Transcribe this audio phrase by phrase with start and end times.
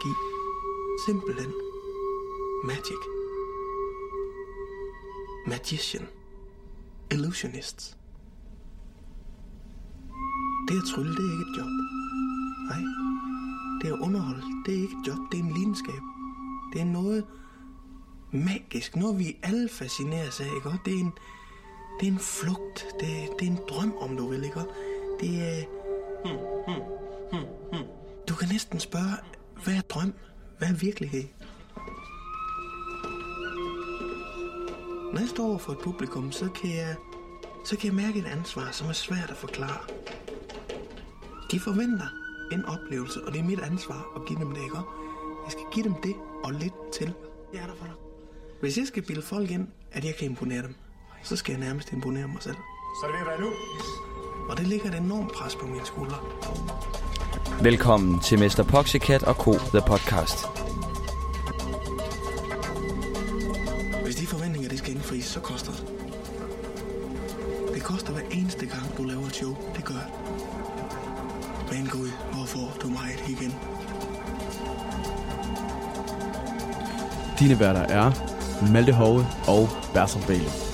[0.00, 0.14] magi.
[1.06, 1.52] Simpelthen.
[2.64, 3.00] Magic.
[5.46, 6.08] Magician.
[7.10, 7.96] Illusionists.
[10.68, 11.70] Det at trylle, det er ikke et job.
[12.70, 12.82] Nej.
[13.82, 16.02] Det at underholde, det er ikke et job, det er en lidenskab.
[16.72, 17.26] Det er noget
[18.32, 20.68] magisk, noget vi alle fascineres af, ikke?
[20.68, 21.12] Og det er en,
[22.00, 24.60] det er en flugt, det, det er en drøm, om du vil, ikke?
[25.20, 25.64] Det er...
[28.28, 29.16] Du kan næsten spørge,
[29.64, 30.12] hvad er drøm?
[30.58, 31.24] Hvad er virkelighed?
[35.12, 36.96] Når jeg står over for et publikum, så kan jeg,
[37.64, 39.80] så kan jeg mærke et ansvar, som er svært at forklare.
[41.50, 42.06] De forventer
[42.52, 44.76] en oplevelse, og det er mit ansvar at give dem det, ikke?
[45.44, 46.14] Jeg skal give dem det
[46.44, 47.12] og lidt til.
[47.52, 47.94] Jeg er der for dig.
[48.60, 50.74] Hvis jeg skal bilde folk ind, at jeg kan imponere dem,
[51.22, 52.56] så skal jeg nærmest imponere mig selv.
[53.00, 53.50] Så er det ved at være nu.
[54.50, 56.18] Og det ligger et enormt pres på mine skuldre.
[57.58, 58.64] Velkommen til Mr.
[58.68, 59.52] Poxycat og Co.
[59.52, 60.38] The Podcast.
[64.04, 65.84] Hvis de forventninger, det skal indfries, så koster det.
[67.74, 69.56] Det koster hver eneste gang, du laver et show.
[69.76, 70.10] Det gør.
[71.72, 73.54] Men Gud, hvorfor du mig igen?
[77.38, 78.12] Dine værter er
[78.72, 80.69] Malte Hove og Bertram Bailey.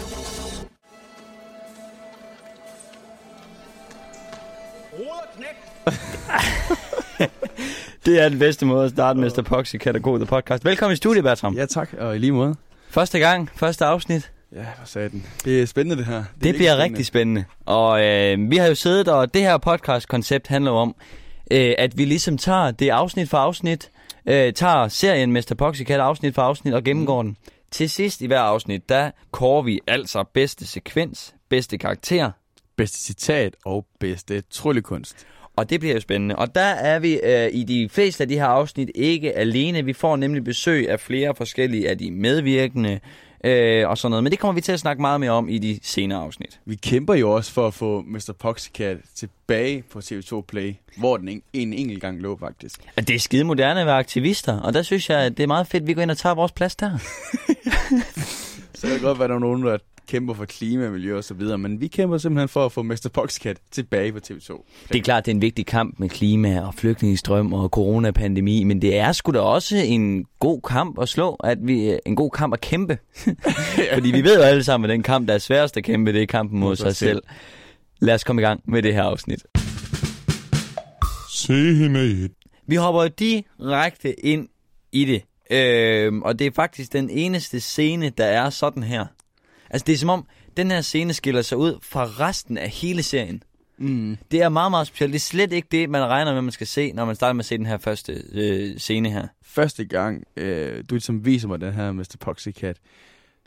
[8.06, 9.42] Det er den bedste måde at starte Mr.
[10.02, 10.16] Co.
[10.16, 10.64] The Podcast.
[10.64, 11.54] Velkommen i studiet, Bertram.
[11.54, 12.54] Ja tak, og i lige måde.
[12.90, 14.32] Første gang, første afsnit.
[14.52, 15.26] Ja, hvad sagde den?
[15.44, 16.16] Det er spændende det her.
[16.34, 17.44] Det, det bliver rigtig spændende.
[17.64, 20.96] Og øh, vi har jo siddet, og det her podcast-koncept handler om,
[21.50, 23.90] øh, at vi ligesom tager det afsnit for afsnit,
[24.26, 25.54] øh, tager serien Mr.
[25.58, 27.36] Poxycat afsnit for afsnit og gennemgår den.
[27.70, 32.30] Til sidst i hver afsnit, der kårer vi altså bedste sekvens, bedste karakter,
[32.76, 35.26] Bedste citat og bedste tryllekunst.
[35.56, 36.36] Og det bliver jo spændende.
[36.36, 39.84] Og der er vi øh, i de fleste af de her afsnit ikke alene.
[39.84, 43.00] Vi får nemlig besøg af flere forskellige af de medvirkende
[43.44, 44.22] øh, og sådan noget.
[44.22, 46.60] Men det kommer vi til at snakke meget mere om i de senere afsnit.
[46.64, 48.32] Vi kæmper jo også for at få Mr.
[48.38, 52.80] Poxycat tilbage på TV2 Play, hvor den en, en enkelt gang lå faktisk.
[52.96, 54.60] Og det er skide moderne at være aktivister.
[54.60, 56.34] Og der synes jeg, at det er meget fedt, at vi går ind og tager
[56.34, 56.98] vores plads der.
[58.74, 61.34] Så kan det godt være, der er nogen, der kæmper for klima, miljø og så
[61.34, 63.08] videre, men vi kæmper simpelthen for at få Mr.
[63.12, 64.64] Poxycat tilbage på TV2.
[64.88, 68.82] Det er klart, det er en vigtig kamp med klima og flygtningestrøm og coronapandemi, men
[68.82, 72.52] det er sgu da også en god kamp at slå, at vi en god kamp
[72.54, 72.98] at kæmpe.
[73.94, 76.22] Fordi vi ved jo alle sammen, at den kamp, der er sværest at kæmpe, det
[76.22, 77.22] er kampen mod sig selv.
[78.00, 79.46] Lad os komme i gang med det her afsnit.
[81.30, 82.28] Se hende.
[82.66, 84.48] Vi hopper direkte ind
[84.92, 85.22] i det.
[85.50, 89.06] Øhm, og det er faktisk den eneste scene, der er sådan her.
[89.76, 90.26] Altså det er som om,
[90.56, 93.42] den her scene skiller sig ud fra resten af hele serien.
[93.78, 94.16] Mm.
[94.30, 95.12] Det er meget, meget specielt.
[95.12, 97.40] Det er slet ikke det, man regner med, man skal se, når man starter med
[97.40, 99.26] at se den her første øh, scene her.
[99.42, 102.16] Første gang, øh, du ligesom viser mig den her Mr.
[102.20, 102.76] Poxycat,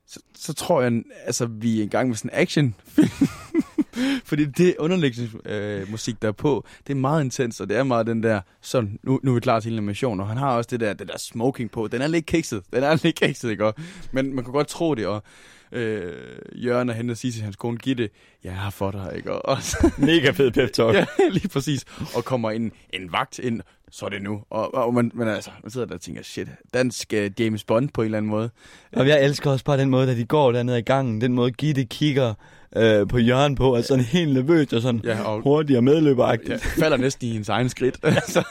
[0.08, 3.28] så, så tror jeg, altså vi er i gang med sådan en actionfilm.
[4.30, 7.84] Fordi det underlægningsmusik, øh, musik, der er på, det er meget intens, og det er
[7.84, 10.56] meget den der, sådan, nu, nu er vi klar til en animation, og han har
[10.58, 11.88] også det der, det der smoking på.
[11.88, 13.66] Den er lidt kikset, den er lidt kikset, ikke?
[13.66, 13.74] Og-
[14.12, 15.24] Men man kan godt tro det, og
[15.72, 16.14] øh,
[16.56, 18.10] Jørgen er henne og siger til hans kone, Gitte,
[18.44, 19.32] jeg er her for dig, ikke?
[19.34, 20.96] Og, og så, Mega fed pep talk.
[20.96, 21.86] ja, lige præcis.
[22.16, 23.62] Og kommer en, en vagt ind,
[23.92, 24.42] så er det nu.
[24.50, 27.90] Og, og man, man, altså, man sidder der og tænker, shit, dansk uh, James Bond
[27.94, 28.50] på en eller anden måde.
[28.94, 31.22] Og jeg elsker også bare den måde, da de går dernede i gangen.
[31.22, 32.34] Den måde, Gitte kigger
[32.76, 36.50] øh, på Jørgen på, og sådan helt nervøst og sådan Ja, og hurtigt og medløberagtigt.
[36.50, 37.98] ja, falder næsten i hendes egen skridt.
[38.04, 38.44] altså,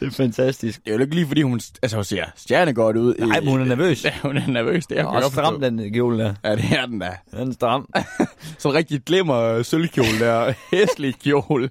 [0.00, 0.84] Det er fantastisk.
[0.84, 3.14] det er jo ikke lige, fordi hun, altså, hun ser stjerne godt ud.
[3.18, 4.04] Nej, men hun er nervøs.
[4.04, 4.86] Ja, hun er nervøs.
[4.86, 6.34] Det er også stram den kjole der.
[6.44, 7.10] Ja, det er den da.
[7.30, 7.88] Den er stram.
[8.58, 10.52] Så rigtig glimmer øh, sølvkjole der.
[10.72, 11.70] Hæslig kjole.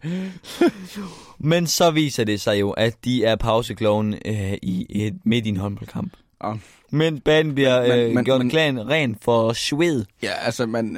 [1.39, 5.49] Men så viser det sig jo, at de er pausekloven øh, i et, midt i
[5.49, 6.13] en håndboldkamp.
[6.43, 6.53] Ja.
[6.91, 10.05] Men banen bliver Men- øh, men- gjort men- klan ren for sved.
[10.23, 10.97] Ja, altså, man,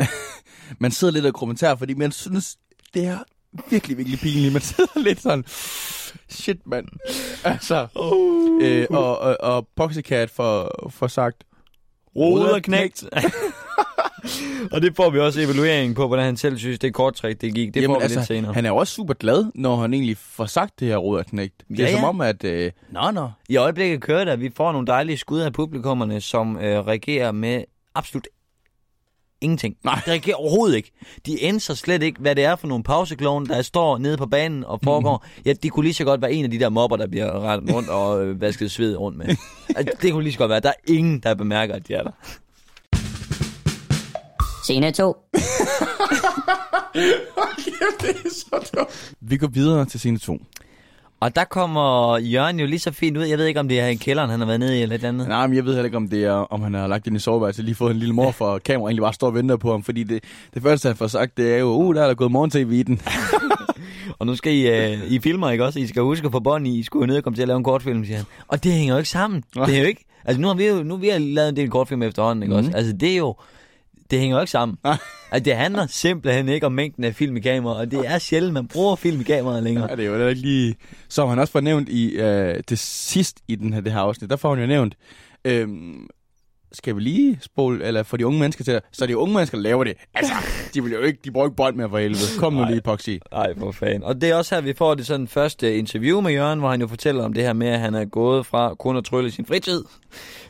[0.80, 2.58] man sidder lidt og kommenterer, fordi man synes,
[2.94, 3.18] det er
[3.70, 4.54] virkelig, virkelig pinligt.
[4.54, 5.44] Man sidder lidt sådan,
[6.30, 6.88] shit, mand.
[7.44, 8.64] Altså, Uh.
[8.64, 11.44] øh, og, og, og Poxycat får, får sagt,
[12.16, 13.04] Roderknægt.
[14.72, 17.74] og det får vi også evaluering på, hvordan han selv synes, det korttræk, det gik.
[17.74, 18.54] Det Jamen, får vi altså, lidt senere.
[18.54, 21.64] han er også super glad, når han egentlig får sagt det her roderknægt.
[21.70, 22.08] Det er Ja, som ja.
[22.10, 22.44] om, at...
[22.44, 23.30] Øh, Nå, nå.
[23.50, 24.36] I øjeblikket kører der.
[24.36, 27.64] Vi får nogle dejlige skud af publikummerne, som øh, reagerer med
[27.96, 28.28] absolut
[29.44, 29.76] ingenting.
[29.84, 30.02] Nej.
[30.06, 30.92] De reagerer overhovedet ikke.
[31.26, 34.64] De ændrer slet ikke, hvad det er for nogle pauseklovne, der står nede på banen
[34.64, 35.24] og foregår.
[35.36, 35.44] Mhm.
[35.46, 37.74] Ja, de kunne lige så godt være en af de der mobber, der bliver rettet
[37.76, 39.26] rundt og øh, vasket sved rundt med.
[39.76, 40.60] Altså, det kunne lige så godt være.
[40.60, 42.12] Der er ingen, der bemærker, at de er der.
[44.64, 45.16] Scene 2.
[49.22, 50.38] vi går videre til scene 2.
[51.24, 53.24] Og der kommer Jørgen jo lige så fint ud.
[53.24, 55.04] Jeg ved ikke, om det er i kælderen, han har været nede i eller et
[55.04, 55.28] andet.
[55.28, 57.20] Nej, men jeg ved heller ikke, om, det er, om han har lagt ind i
[57.20, 59.84] soveværelset, lige fået en lille mor for kamera, egentlig bare står og venter på ham,
[59.84, 60.24] fordi det,
[60.54, 62.84] det første, han får sagt, det er jo, uh, der er der gået morgen-tv i
[62.84, 63.02] den.
[64.20, 65.80] Og nu skal I, uh, I filmer, ikke også?
[65.80, 66.84] I skal huske få bånd i.
[66.84, 68.26] Skulle ned og komme til at lave en kortfilm, siger han.
[68.48, 69.44] Og det hænger jo ikke sammen.
[69.66, 70.06] Det er jo ikke...
[70.26, 72.66] Altså, nu har vi jo nu har vi lavet en del kortfilm efterhånden, ikke Mhm.
[72.66, 72.78] også?
[72.78, 73.36] Altså, det er jo...
[74.12, 74.78] Det hænger jo ikke sammen.
[74.84, 78.54] Altså, det handler simpelthen ikke om mængden af film i kamera, og det er sjældent,
[78.54, 79.88] man bruger film i kameraet længere.
[79.90, 80.76] Ja, det er jo ikke lige...
[81.10, 84.30] Som han også får nævnt i øh, det sidst i den her, det her afsnit,
[84.30, 84.96] der får han jo nævnt,
[85.46, 86.08] øhm,
[86.72, 89.58] skal vi lige spole, eller få de unge mennesker til, så er de unge mennesker,
[89.58, 89.94] der laver det.
[90.14, 90.34] Altså,
[90.74, 92.20] de vil jo ikke, de bruger ikke bold mere for helvede.
[92.40, 92.70] Kom nu Nej.
[92.72, 93.10] lige, Poxy.
[93.32, 94.04] Nej, for fanden.
[94.04, 96.82] Og det er også her, vi får det sådan første interview med Jørgen, hvor han
[96.82, 99.46] jo fortæller om det her med, at han er gået fra kun at trylle sin
[99.46, 99.84] fritid,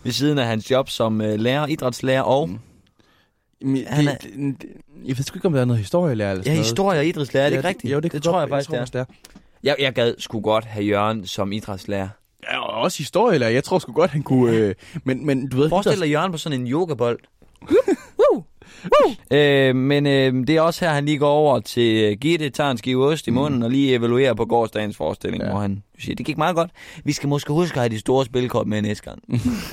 [0.04, 2.60] ved siden af hans job som uh, lærer, idrætslærer og Mm.
[3.64, 4.70] Men, Han det, det, det,
[5.06, 6.66] jeg ved sgu ikke, om der er noget historielærer eller ja, sådan noget.
[6.66, 7.46] historie og idrætslærer.
[7.46, 7.94] Er det ikke rigtigt?
[7.94, 8.82] Jo, det, det tror jeg faktisk, det er.
[8.82, 9.06] også, det er.
[9.64, 12.10] Jeg, jeg gad sgu godt have Jørgen som idrætslærer.
[12.52, 13.52] Ja, og også historielærer.
[13.52, 14.56] Jeg tror sgu godt, han kunne...
[14.58, 15.70] Øh, men, men du ved...
[15.70, 17.20] Forestil dig Jørgen på sådan en yogabold.
[18.84, 19.38] Woo!
[19.38, 22.72] Øh, men øh, det er også her, han lige går over til øh, Gitte, tager
[22.72, 25.50] en skive ost i munden og lige evaluerer på gårdsdagens forestilling, Ja.
[25.50, 26.72] hvor han siger, det gik meget godt.
[27.04, 29.24] Vi skal måske huske at have de store spilkort med næste gang.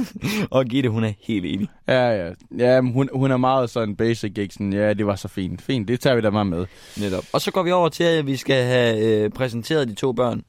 [0.51, 1.69] og Gitte, hun er helt enig.
[1.89, 2.31] Ja, ja.
[2.59, 4.55] ja hun, hun er meget sådan basic, ikke?
[4.55, 5.63] Sådan, ja, det var så fint.
[5.63, 6.67] Fint, det tager vi da meget med.
[7.01, 7.25] Netop.
[7.33, 10.43] Og så går vi over til, at vi skal have øh, præsenteret de to børn.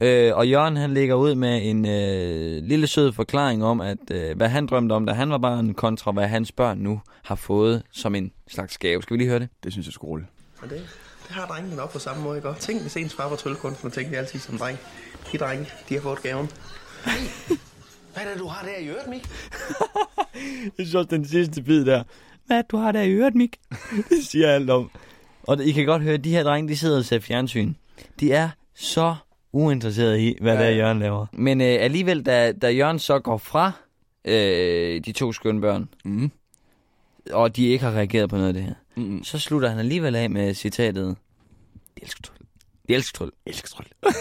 [0.00, 4.36] Øh, og Jørgen han ligger ud med en øh, lille sød forklaring om, at øh,
[4.36, 7.82] hvad han drømte om, da han var barn, kontra hvad hans børn nu har fået
[7.92, 9.02] som en slags gave.
[9.02, 9.48] Skal vi lige høre det?
[9.64, 10.26] Det synes jeg skulle.
[10.62, 10.76] Og det,
[11.28, 12.48] det har drengene nok på samme måde, ikke?
[12.48, 14.78] Og tænk, hvis ens far var tryllekunst, man tænkte altid som dreng.
[15.32, 16.50] De drenge, de har fået gaven.
[18.14, 19.22] Hvad er det, du har der i øret, Mik?
[20.64, 22.02] Jeg synes også, den sidste bid der.
[22.46, 23.56] Hvad du har der i øret, Mik?
[24.10, 24.90] det siger alt om.
[25.42, 27.74] Og det- I kan godt høre, at de her drenge, de sidder og ser fjernsyn.
[28.20, 29.14] De er så
[29.52, 30.76] uinteresserede i, hvad Ja, der ja.
[30.76, 31.26] Jørgen laver.
[31.32, 33.72] Men øh, alligevel, da, da Jørgen så går fra
[34.24, 36.30] øh, de to skønne børn, Mm.
[37.32, 39.24] og de ikke har reageret på noget af det her, Mm.
[39.24, 41.16] så slutter han alligevel af med citatet,
[41.96, 42.36] de elsker tryl.
[42.88, 43.30] De elsker tryl.
[43.46, 43.86] Elsker tryl.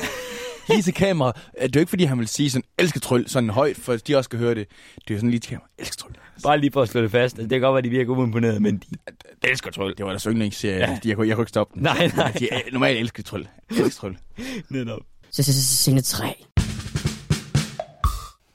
[0.69, 1.31] lige til kamera.
[1.61, 4.15] Det er jo ikke, fordi han vil sige sådan, elsker tryl, sådan højt, for de
[4.15, 4.67] også skal høre det.
[4.95, 5.67] Det er jo sådan lige til kamera.
[5.77, 6.13] Elsker tryl.
[6.43, 7.33] Bare lige for at slå det fast.
[7.35, 9.95] Altså, det kan godt være, at de virker uimponerede, men de elsker tryl.
[9.97, 10.77] Det var deres yndlingsserie.
[10.79, 10.99] Ja.
[11.05, 11.83] Jeg, kunne, jeg kunne ikke stoppe den.
[11.83, 12.31] Nej, nej.
[12.31, 13.45] De er, normalt elsker tryl.
[13.69, 14.15] Elsker tryl.
[14.69, 15.01] Netop.
[15.31, 16.45] Scene 3.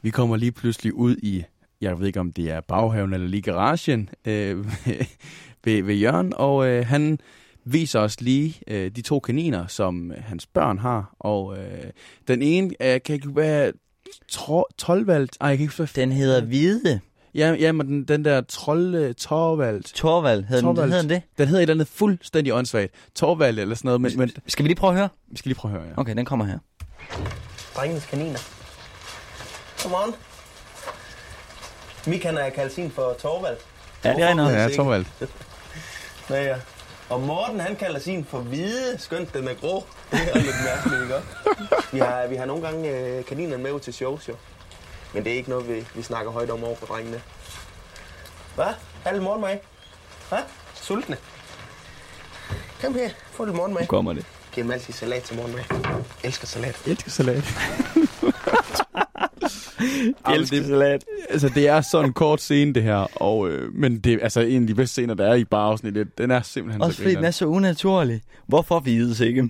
[0.02, 1.44] Vi kommer lige pludselig ud i,
[1.80, 4.66] jeg ved ikke om det er baghaven eller lige garagen, øh,
[5.64, 7.18] ved, ved Jørgen, og øh, han
[7.64, 11.90] viser os lige øh, de to kaniner, som øh, hans børn har, og øh,
[12.28, 13.72] den ene øh, kan ikke være
[14.28, 17.00] tro, Tolvald, ej, jeg kan ikke Den hedder Hvide.
[17.34, 20.44] Ja, ja, men den, den der trolle Torvald, Torvald.
[20.44, 20.92] Hed den, Torvald.
[20.92, 21.22] hed den det?
[21.38, 22.92] den hedder et eller andet fuldstændig åndssvagt.
[23.14, 25.08] Torvald eller sådan noget, men, men Skal vi lige prøve at høre?
[25.30, 26.00] vi skal lige prøve at høre, ja.
[26.00, 26.58] Okay, den kommer her.
[27.76, 28.38] Drengenes kaniner.
[29.82, 30.14] Godmorgen.
[32.06, 33.56] Mik, han er kaldt sin for Torvald.
[34.04, 34.54] Ja, det er noget.
[34.54, 34.68] Ja.
[34.76, 35.04] Torvald.
[36.30, 36.56] Ja, ja.
[37.10, 39.84] Og Morten, han kalder sin for hvide, skønt den er grå.
[40.10, 41.28] Det er lidt mærkeligt, ikke også?
[41.92, 44.34] Vi har, vi har nogle gange øh, kaninerne med ud til shows, jo.
[45.14, 47.20] Men det er ikke noget, vi, vi snakker højt om over for drengene.
[48.54, 48.74] Hvad?
[49.04, 49.56] Halv morgenmad?
[50.28, 50.38] Hvad?
[50.74, 51.16] Sultne?
[52.82, 53.82] Kom her, få lidt morgenmad.
[53.82, 54.26] Nu kommer det.
[54.52, 55.62] Giv dem altid salat til morgenmad.
[56.24, 56.82] Elsker salat.
[56.86, 57.44] Elsker salat.
[60.26, 61.04] Jeg elsker salat.
[61.30, 64.40] Altså, det er sådan en kort scene, det her, og, øh, men det er altså
[64.40, 65.94] en af de bedste scener, der er i bare afsnit.
[66.18, 68.20] Den er simpelthen Også så fordi den er så unaturlig.
[68.46, 69.42] Hvorfor vides ikke?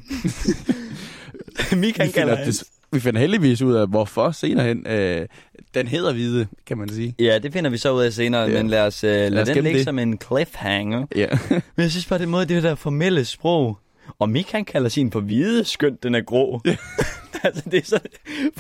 [1.77, 2.63] Mik, han vi kalder det,
[2.95, 4.87] vi finder heldigvis ud af, hvorfor senere hen.
[4.87, 5.27] Øh,
[5.75, 7.15] den hedder Hvide, kan man sige.
[7.19, 8.49] Ja, det finder vi så ud af senere, Ja.
[8.63, 9.85] men lad os, uh, lad os den ligge det.
[9.85, 11.07] som en cliffhanger.
[11.17, 11.27] Ja.
[11.51, 13.79] Men jeg synes bare, det måde, det der formelle sprog.
[14.19, 16.61] Og Mik, han kalder sin for hvide, skønt den er grå.
[17.45, 17.99] altså, det er så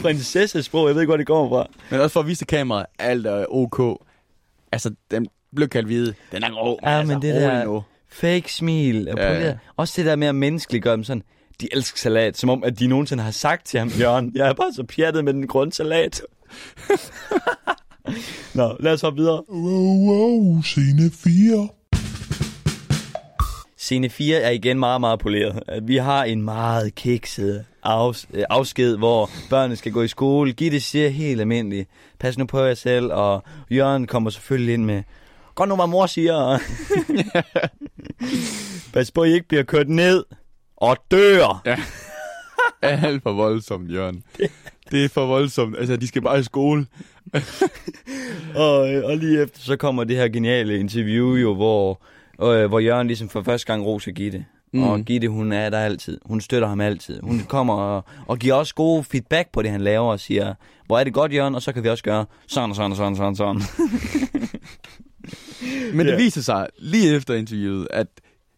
[0.03, 1.67] prinsessesprog, jeg ved ikke, hvor det kommer fra.
[1.91, 3.99] men også for at vise kameraet, alt er ok.
[4.73, 5.27] Altså, den
[5.57, 6.15] blev kaldt Hvide.
[6.33, 6.79] Den er grå.
[6.83, 7.83] Ja, altså, men det rolig der- Nu.
[8.09, 9.09] Fake smil.
[9.09, 9.47] Og Ja, ja, ja.
[9.47, 9.55] ja.
[9.77, 11.23] Også det der med at menneskeliggøre dem sådan.
[11.61, 14.53] De elsker salat, som om, at de nogensinde har sagt til ham, Jørgen, jeg er
[14.53, 16.23] bare så pjattet med den grundsalat.
[18.55, 19.43] Nå, lad os hoppe videre.
[19.49, 21.69] Wow, wow, scene 4.
[23.77, 25.63] Scene 4 er igen meget, meget poleret.
[25.83, 30.53] Vi har en meget kikset afs- øh, afsked, hvor børnene skal gå i skole.
[30.53, 35.03] Gitte siger helt almindeligt, pas nu på jer selv, og Jørgen kommer selvfølgelig ind med,
[35.55, 36.59] godt nu, hvad mor siger.
[38.95, 40.25] pas på, I ikke bliver kørt ned
[40.91, 41.63] og dør.
[41.67, 41.77] Ja.
[42.83, 44.23] Alt for voldsomt, Jørgen.
[44.91, 45.77] Det er for voldsomt.
[45.79, 46.87] Altså, de skal bare i skole.
[48.57, 52.03] Og, øh, og lige efter, så kommer det her geniale interview jo, hvor,
[52.43, 54.45] øh, hvor Jørgen ligesom for første gang roser Gitte.
[54.73, 54.83] mm.
[54.83, 55.01] og.
[55.01, 56.21] Gitte, hun er der altid.
[56.25, 57.21] Hun støtter ham altid.
[57.23, 60.55] Hun kommer og, og giver også gode feedback på det, han laver, og siger,
[60.87, 62.97] hvor er det godt, Jørgen, og så kan vi også gøre sådan og sådan og
[62.97, 63.37] sådan og sådan.
[63.37, 63.63] sådan.
[65.95, 66.17] Men det Ja.
[66.17, 68.07] viser sig lige efter interviewet, at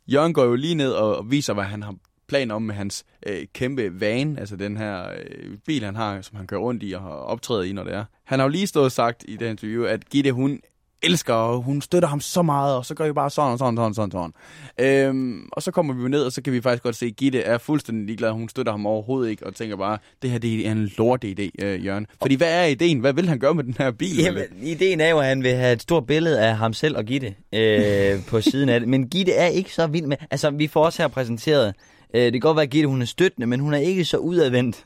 [0.08, 1.94] Jørgen går jo lige ned og viser, hvad han har
[2.28, 6.36] planer om med hans øh, kæmpe van, altså den her øh, bil, han har, som
[6.36, 8.04] han kører rundt i og har optrædet i, når det er.
[8.24, 10.60] Han har jo lige stået og sagt i det interview, at Gitte, hun
[11.02, 13.78] elsker, og hun støtter ham så meget, og så gør vi bare sådan og sådan
[13.78, 14.32] og sådan, sådan,
[14.78, 15.08] sådan.
[15.08, 17.16] Øhm, og så kommer vi jo ned, og så kan vi faktisk godt se, at
[17.16, 18.30] Gitte er fuldstændig ligeglad.
[18.32, 21.64] Hun støtter ham overhovedet ikke, og tænker bare, det her det er en lorte idé,
[21.64, 22.06] øh, Jørgen.
[22.22, 22.98] Fordi hvad er ideen?
[22.98, 24.16] Hvad vil han gøre med den her bil?
[24.16, 27.04] Jamen, ideen er jo, at han vil have et stort billede af ham selv og
[27.04, 28.88] Gitte øh, på siden af det.
[28.88, 30.16] Men Gitte er ikke så vild med...
[30.30, 31.74] Altså, vi får også her præsenteret...
[32.14, 34.16] Øh, det kan godt være, at Gitte hun er støttende, men hun er ikke så
[34.16, 34.84] udadvendt,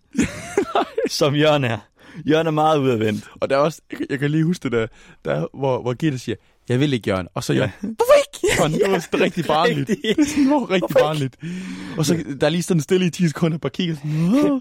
[1.09, 1.79] som Jørgen er.
[2.29, 3.25] Jørgen er meget udadvendt.
[3.41, 4.87] Og der er også, jeg, kan lige huske det der,
[5.25, 6.37] der hvor, hvor Gitte siger,
[6.69, 7.29] jeg vil ikke, Jørgen.
[7.35, 8.47] Og så Jørgen, hvorfor ikke?
[8.59, 9.89] Jørgen, det var sådan rigtig barnligt.
[10.37, 11.37] Det var rigtig barnligt.
[11.99, 14.11] Og så der er lige sådan stille i 10 sekunder, bare kigger sådan.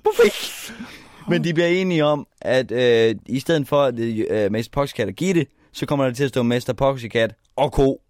[0.04, 0.38] Hvorfor ikke?
[1.30, 5.08] Men de bliver enige om, at øh, i stedet for at det øh, Mester Poxycat
[5.08, 8.02] og Gitte, så kommer der til at stå Mester Poxycat og ko.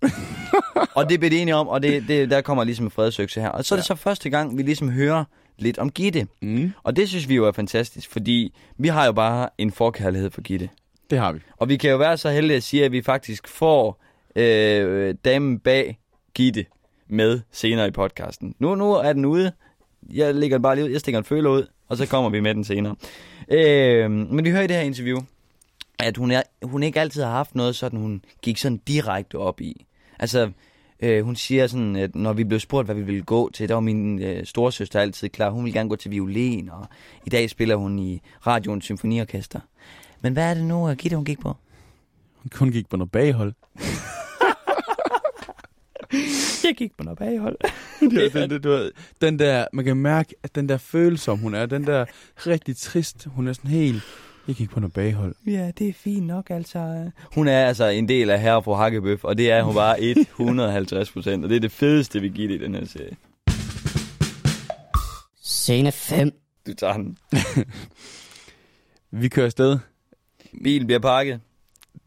[0.95, 3.49] og det bliver de enige om, og det, det, der kommer ligesom en fredsøgelse her.
[3.49, 5.23] Og så er det så første gang, vi ligesom hører
[5.57, 6.27] lidt om Gitte.
[6.41, 10.29] mm, Og det synes vi jo er fantastisk, fordi vi har jo bare en forkærlighed
[10.31, 10.69] for Gitte.
[11.09, 11.39] det har vi.
[11.57, 14.03] Og vi kan jo være så heldige at sige, at vi faktisk får
[14.35, 15.97] øh, damen bag
[16.35, 16.65] Gitte
[17.09, 18.55] med senere i podcasten.
[18.59, 19.51] Nu, nu er den ude.
[20.13, 20.89] Jeg lægger den bare lige ud.
[20.91, 22.95] Jeg stikker en føler ud, og så kommer vi med den senere.
[23.51, 25.19] Øh, men vi hører i det her interview,
[25.99, 29.61] at hun, er, hun ikke altid har haft noget sådan, hun gik sådan direkte op
[29.61, 29.85] i.
[30.19, 30.51] Altså,
[30.99, 33.73] øh, hun siger sådan, at når vi blev spurgt, hvad vi ville gå til, der
[33.73, 35.49] var min øh, storesøster altid klar.
[35.49, 36.87] Hun ville gerne gå til violin, og
[37.25, 39.59] i dag spiller hun i radioens symfoniorkester.
[40.21, 41.55] Men hvad er det nu, Gitte, hun gik på?
[42.35, 43.53] Hun kun gik på noget baghold.
[46.63, 47.57] Jeg gik på noget baghold.
[48.11, 48.91] det er den, det, du ved,
[49.21, 52.05] den der, man kan mærke, at den der følsom hun er, den der
[52.47, 54.03] rigtig trist, hun er sådan helt,
[54.49, 55.35] jeg gik på noget baghold.
[55.47, 57.11] Ja, det er fint nok, altså.
[57.35, 60.01] Hun er altså en del af herre fra Hakkebøf, og det er hun bare
[60.39, 63.15] 150 procent, og det er det fedeste, vi giver i den her serie.
[65.41, 66.31] Scene 5.
[66.67, 67.17] Du tager den.
[69.11, 69.79] Vi kører afsted.
[70.63, 71.39] Bilen bliver pakket.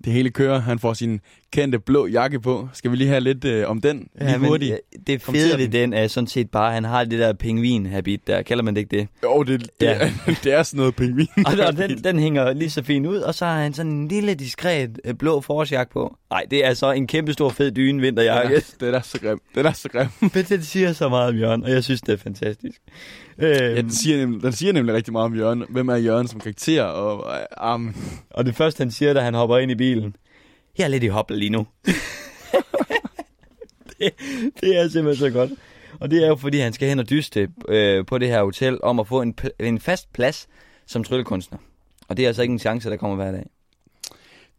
[0.05, 0.59] Det hele kører.
[0.59, 1.21] Han får sin
[1.53, 2.69] kendte blå jakke på.
[2.73, 4.09] Skal vi lige have lidt øh, om den?
[4.19, 4.71] Lige Ja, men, hurtigt.
[4.71, 5.93] ja, det fede ved den.
[5.93, 8.43] er sådan set bare, at han har det der pingvin-habit der.
[8.43, 9.09] Kalder man det ikke det?
[9.23, 9.93] Jo, det, det, Ja.
[9.93, 10.11] er,
[10.45, 11.27] det er sådan noget pingvin.
[11.47, 14.09] Og, og den, den hænger lige så fint ud, og så har han sådan en
[14.09, 16.17] lille diskret øh, blå forårsjakke på.
[16.31, 18.55] Nej, det er så en kæmpe stor fed dyne vinterjakke.
[18.57, 19.41] Det er, det er så grim.
[19.55, 20.07] Det er så grim.
[20.21, 22.81] Men den siger så meget om Jørgen, og jeg synes, det er fantastisk.
[23.39, 25.65] Øhm, Ja, den, siger nemlig, den siger nemlig rigtig meget om Jørgen.
[25.69, 26.83] Hvem er Jørgen som karakter?
[26.83, 27.95] Og, øh, um,
[28.31, 30.17] Og det første, han siger, da han hopper ind i bilen,
[30.79, 31.67] jeg er lidt i hopla lige nu.
[33.99, 34.13] det,
[34.61, 35.51] det er simpelthen så godt.
[36.01, 38.79] Og det er jo, fordi han skal hen og dyste øh, på det her hotel
[38.83, 40.49] om at få en, pl- en fast plads
[40.87, 41.59] som tryllekunstner.
[42.09, 43.47] Og det er altså ikke en chance, der kommer hver dag.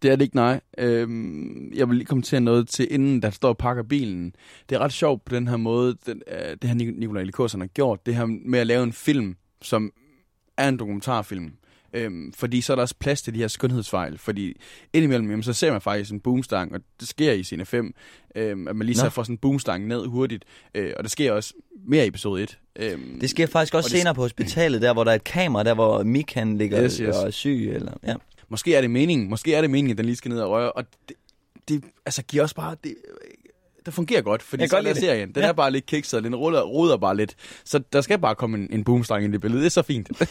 [0.01, 0.59] det er det ikke, nej.
[0.77, 4.35] Øhm, jeg vil lige kommentere noget til, inden der står og pakker bilen.
[4.69, 7.67] Det er ret sjovt på den her måde, den, øh, det her Nikolaj Likåsen har
[7.67, 9.91] gjort, det her med at lave en film, som
[10.57, 11.51] er en dokumentarfilm.
[11.93, 14.17] Øhm, fordi så er der også plads til de her skønhedsfejl.
[14.17, 14.53] Fordi
[14.93, 17.93] indimellem, jamen, så ser man faktisk en boomstang, og det sker i scene 5,
[18.35, 19.03] øhm, at man lige Nå.
[19.03, 20.43] så får sådan en boomstang ned hurtigt.
[20.75, 21.53] Øh, og det sker også
[21.87, 22.57] mere i episode 1.
[22.75, 25.23] Øhm, Det sker faktisk også Og det- senere på hospitalet, der hvor der er et
[25.23, 27.15] kamera, der hvor Mik han ligger Yes, yes.
[27.15, 27.71] og er syg.
[27.73, 28.15] Eller, ja.
[28.49, 30.71] Måske er det meningen, måske er det meningen, at den lige skal ned og røre,
[30.71, 31.15] og det,
[31.69, 32.95] det altså, giver også bare, det,
[33.85, 35.01] det fungerer godt, fordi Jeg sådan er det.
[35.01, 35.27] serien.
[35.35, 35.47] Den Ja.
[35.47, 37.35] er bare lidt kikset, den ruller, ruder bare lidt.
[37.65, 39.61] Så der skal bare komme en, en boomstang ind i billedet.
[39.61, 40.09] Det er så fint.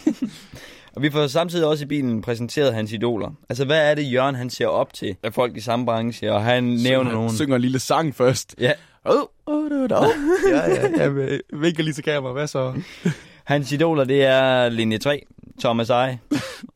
[0.97, 3.31] Og vi får samtidig også i bilen præsenteret hans idoler.
[3.49, 6.43] Altså, hvad er det, Jørgen han ser op til af folk i samme branche, og
[6.43, 7.37] han nævner synger, nogen.
[7.37, 8.55] Synger en lille sang først.
[8.61, 8.73] Ja,
[9.07, 10.09] Åh, oh, oh, oh, oh.
[10.51, 11.03] Ja, ja, ja.
[11.03, 12.33] Jeg vinker lige til kamera.
[12.33, 12.81] Hvad så?
[13.45, 15.23] hans idoler, det er linje 3,
[15.61, 16.19] Thomas Eje.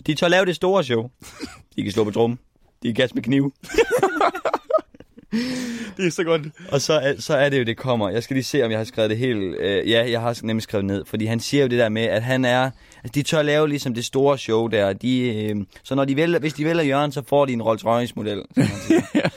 [0.06, 1.10] De tør lave det store show.
[1.76, 2.38] De kan slå på trum.
[2.82, 3.52] De kan kaste med kniv.
[5.96, 6.42] Det er så godt.
[6.72, 8.08] Og så, er- så er det jo, det kommer.
[8.10, 9.56] Jeg skal lige se, om jeg har skrevet det helt...
[9.60, 11.04] Øh, ja, jeg har nemlig skrevet ned.
[11.06, 12.70] Fordi han siger jo det der med, at han er...
[13.06, 14.92] Altså, de tør lave ligesom det store show der.
[14.92, 17.84] De, øh, så når de vælger, hvis de vælger Jørgen, så får de en Rolls
[17.86, 18.42] Royce model.
[18.54, 19.28] Som han siger.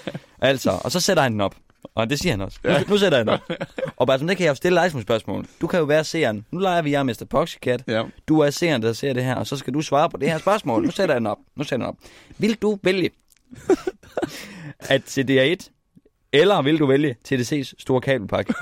[0.42, 1.56] altså, og så sætter han den op.
[1.96, 2.60] Og det siger han også.
[2.64, 3.58] Nu, nu sætter han den op.
[3.98, 5.46] Og bare som det kan jeg jo stille dig som spørgsmål.
[5.62, 6.46] Du kan jo være seeren.
[6.52, 7.26] Nu leger vi jer Mr.
[7.30, 7.84] Poxycat.
[7.88, 8.04] Ja.
[8.28, 10.38] Du er seeren, der ser det her, og så skal du svare på det her
[10.38, 10.84] spørgsmål.
[10.84, 11.38] Nu sætter jeg den op.
[11.56, 12.10] Nu sætter jeg den op.
[12.38, 13.10] Vil du vælge
[14.80, 15.24] at til
[15.62, 15.70] DR1,
[16.34, 18.54] eller vil du vælge TDC's store kabelpakke?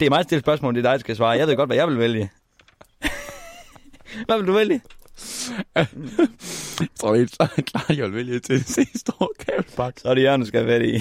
[0.00, 1.30] Det er meget stille spørgsmål, det er dig, der skal svare.
[1.30, 2.30] Jeg ved godt, hvad jeg vil vælge.
[4.26, 4.80] Hvad vil du vælge?
[6.80, 10.00] Jeg tror helt klart, jeg vil vælge til at se stor kabelpakke.
[10.00, 10.92] Så er det Jørgen, du skal have fat i.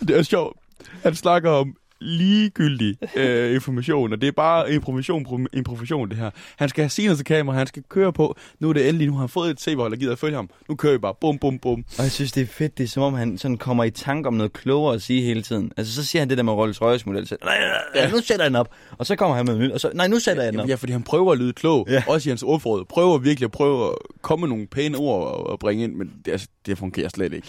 [0.06, 0.56] Det er sjovt.
[1.02, 6.30] Han snakker om ligegyldig øh, information, og det er bare improvisation, pro- improvisation det her.
[6.56, 8.36] Han skal have til kamera, han skal køre på.
[8.60, 10.50] Nu er det endelig, nu har han fået et tv-hold, der gider at følge ham.
[10.68, 11.84] Nu kører vi bare, bum, bum, bum.
[11.98, 12.78] Og jeg synes, det er fedt.
[12.78, 15.42] Det er som om, han sådan kommer i tanke om noget klogere at sige hele
[15.42, 15.72] tiden.
[15.76, 17.26] Altså, så siger han det der med Rolls Royce model.
[17.26, 18.68] Så, nej, nej, nej, nu sætter jeg den op.
[18.98, 19.70] Og så kommer han med nyt.
[19.72, 20.68] Og så, nej, nu sætter jeg den op.
[20.68, 22.02] Ja, fordi han prøver at lyde klog, Ja.
[22.08, 22.84] også i hans ordforråd.
[22.84, 26.32] Prøver virkelig at prøve at komme nogle pæne ord og, og bringe ind, men det,
[26.32, 27.46] altså, det fungerer slet ikke.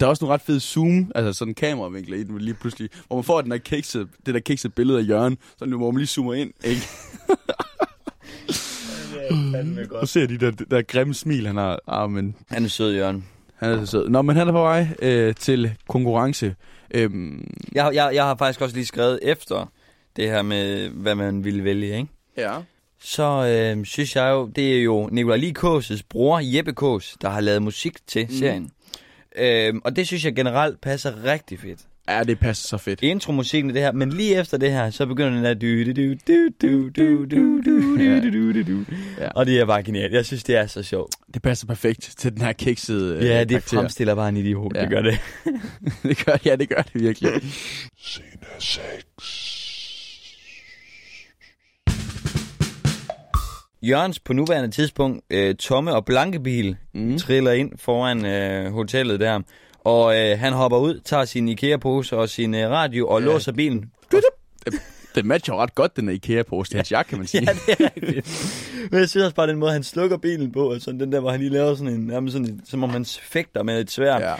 [0.00, 3.16] Der er også nogle ret fede zoom, altså sådan kameravinkler i den lige pludselig, hvor
[3.16, 3.58] man får den der
[4.02, 6.82] kikset, det der kikset billede af Jørgen, sådan hvor man lige zoomer ind, ikke?
[9.90, 11.78] Og ser de der, der grimme smil, han har.
[11.86, 13.24] Ah, men Han er sød, Jørgen.
[13.54, 14.08] han er så sød.
[14.08, 16.54] Nå, men han er på vej øh, til konkurrence.
[16.94, 19.72] Øhm, Jeg, jeg, jeg har faktisk også lige skrevet efter
[20.16, 22.08] det her med, hvad man ville vælge, ikke?
[22.36, 22.52] ja.
[23.06, 23.22] Så
[23.76, 27.62] øh, synes jeg jo, det er jo Nicolai Likås' bror, Jeppe Kås, der har lavet
[27.62, 28.34] musik til Mm.
[28.34, 28.70] serien.
[29.36, 31.80] Øh, og det synes jeg generelt passer rigtig fedt.
[32.08, 33.02] Ja, det passer så fedt.
[33.02, 35.92] Intromusikken i det her, men lige efter det her, så begynder den der du du
[35.92, 36.14] du
[36.58, 37.26] du du
[38.30, 38.84] du du du.
[39.34, 40.12] Og det er bare genialt.
[40.12, 41.14] Jeg synes, det er så sjovt.
[41.34, 43.76] Det passer perfekt til den her kiksede øh, Ja, det karakter.
[43.78, 44.80] fremstiller bare en idiot, Ja.
[44.80, 45.18] det gør det.
[46.02, 47.30] det gør, ja, det gør det virkelig.
[47.98, 48.26] Scene
[48.58, 49.60] 6.
[53.82, 57.18] Jørgens på nuværende tidspunkt øh, tomme og blanke bil mm.
[57.18, 59.40] triller ind foran øh, hotellet der.
[59.84, 63.26] Og øh, han hopper ud, tager sin IKEA-pose og sin øh, radio og ja.
[63.26, 63.90] låser bilen.
[65.14, 67.42] Det matcher ret godt, den IKEA-pose til hans jakke, kan man sige.
[67.48, 68.26] Ja, det er rigtigt.
[68.90, 71.20] Men jeg synes også bare den måde, han slukker bilen på, og sådan den der,
[71.20, 73.90] hvor han lige laver sådan en, nærmest sådan en, som om han fægter med et
[73.90, 74.20] svær.
[74.20, 74.34] Ja.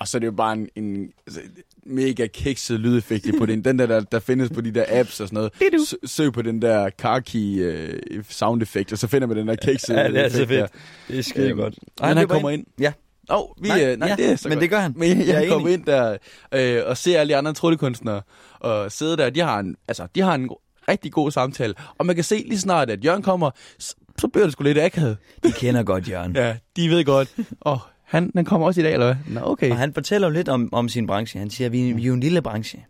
[0.00, 1.40] Og så er det jo bare en, en altså,
[1.86, 3.64] mega kikset lydeffekt på den.
[3.64, 5.82] Den der, der, der findes på de der apps og sådan noget.
[5.88, 9.48] S- søg på den der car key øh, sound effekt, og så finder man den
[9.48, 10.70] der kikset Ja, det er så fedt.
[11.08, 11.74] Det er skide Øhm, godt.
[12.00, 12.64] Men han løber kommer ind.
[12.80, 12.92] Ja.
[13.30, 14.62] Åh, oh, vi, Nej, øh, nej ja, det er så men godt.
[14.62, 14.92] det gør han.
[14.96, 15.78] Men Jeg jeg kommer enig.
[15.78, 16.16] ind der
[16.52, 18.22] øh, og ser alle de andre tryllekunstnere
[18.60, 19.30] og sidder der.
[19.30, 20.50] De har en, altså, de har en
[20.88, 21.74] rigtig god samtale.
[21.98, 24.78] Og man kan se lige snart, at Jørgen kommer, så, så bliver det sgu lidt
[24.78, 25.16] akavet.
[25.42, 26.36] De kender godt Jørgen.
[26.42, 27.34] Ja, de ved godt.
[27.66, 29.16] Åh, han, han kommer også i dag, eller hvad?
[29.34, 29.70] Nå, okay.
[29.70, 31.38] Og han fortæller lidt om, om sin branche.
[31.40, 32.84] Han siger, at vi, vi er jo en lille branche.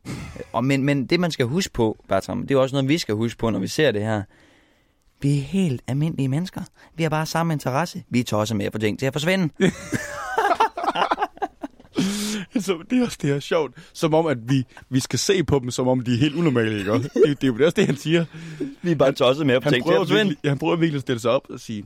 [0.53, 3.14] Og men, men det, man skal huske på, Bertram, det er også noget, vi skal
[3.14, 4.22] huske på, når vi ser det her.
[5.22, 6.61] Vi er helt almindelige mennesker.
[6.96, 8.03] Vi har bare samme interesse.
[8.11, 9.49] Vi er tosset med at få ting til at forsvinde.
[12.66, 13.75] Så det er også det her sjovt.
[13.92, 16.79] Som om, at vi, vi skal se på dem, som om de er helt unormale,
[16.79, 16.92] ikke?
[16.92, 17.09] også?
[17.14, 18.25] Det, det er jo også det, han siger.
[18.83, 21.21] Vi er bare tosset med at Han at prøver, virkelig, han prøver virkelig at stille
[21.21, 21.85] sig op og sige,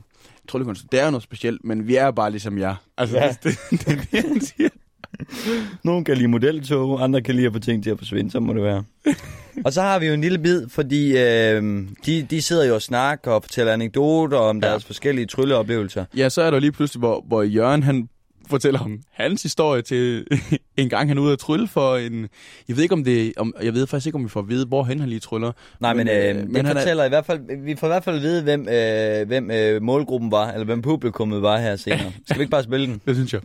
[0.49, 2.75] tryllekunst, det er jo noget specielt, men vi er bare ligesom jer.
[2.97, 3.25] Altså, Ja.
[3.25, 3.35] ja.
[3.43, 4.69] det, det, er det, han siger.
[5.83, 8.53] Nogle kan lide modeltog, andre kan lide at få ting til at forsvinde, så må
[8.53, 8.83] det være.
[9.65, 12.81] og så har vi jo en lille bid, fordi øh, de, de sidder jo og
[12.81, 14.67] snakker og fortæller anekdoter om Ja.
[14.69, 16.05] deres forskellige trylleoplevelser.
[16.17, 18.09] Ja, så er der lige pludselig, hvor, hvor Jørgen, han
[18.51, 20.27] fortæller om hans historie til
[20.77, 22.27] en gang, han er ude at trylle for en...
[22.67, 23.33] Jeg ved ikke, om det...
[23.37, 25.51] Om, jeg ved faktisk ikke, om vi får at vide, hvor han lige tryller.
[25.79, 28.03] Nej, men, øh, men det han er- fortæller i hvert fald, vi får i hvert
[28.03, 32.11] fald at vide, hvem, øh, hvem øh, målgruppen var, eller hvem publikummet var her senere.
[32.25, 33.01] Skal vi ikke bare spille den?
[33.05, 33.41] Det synes jeg.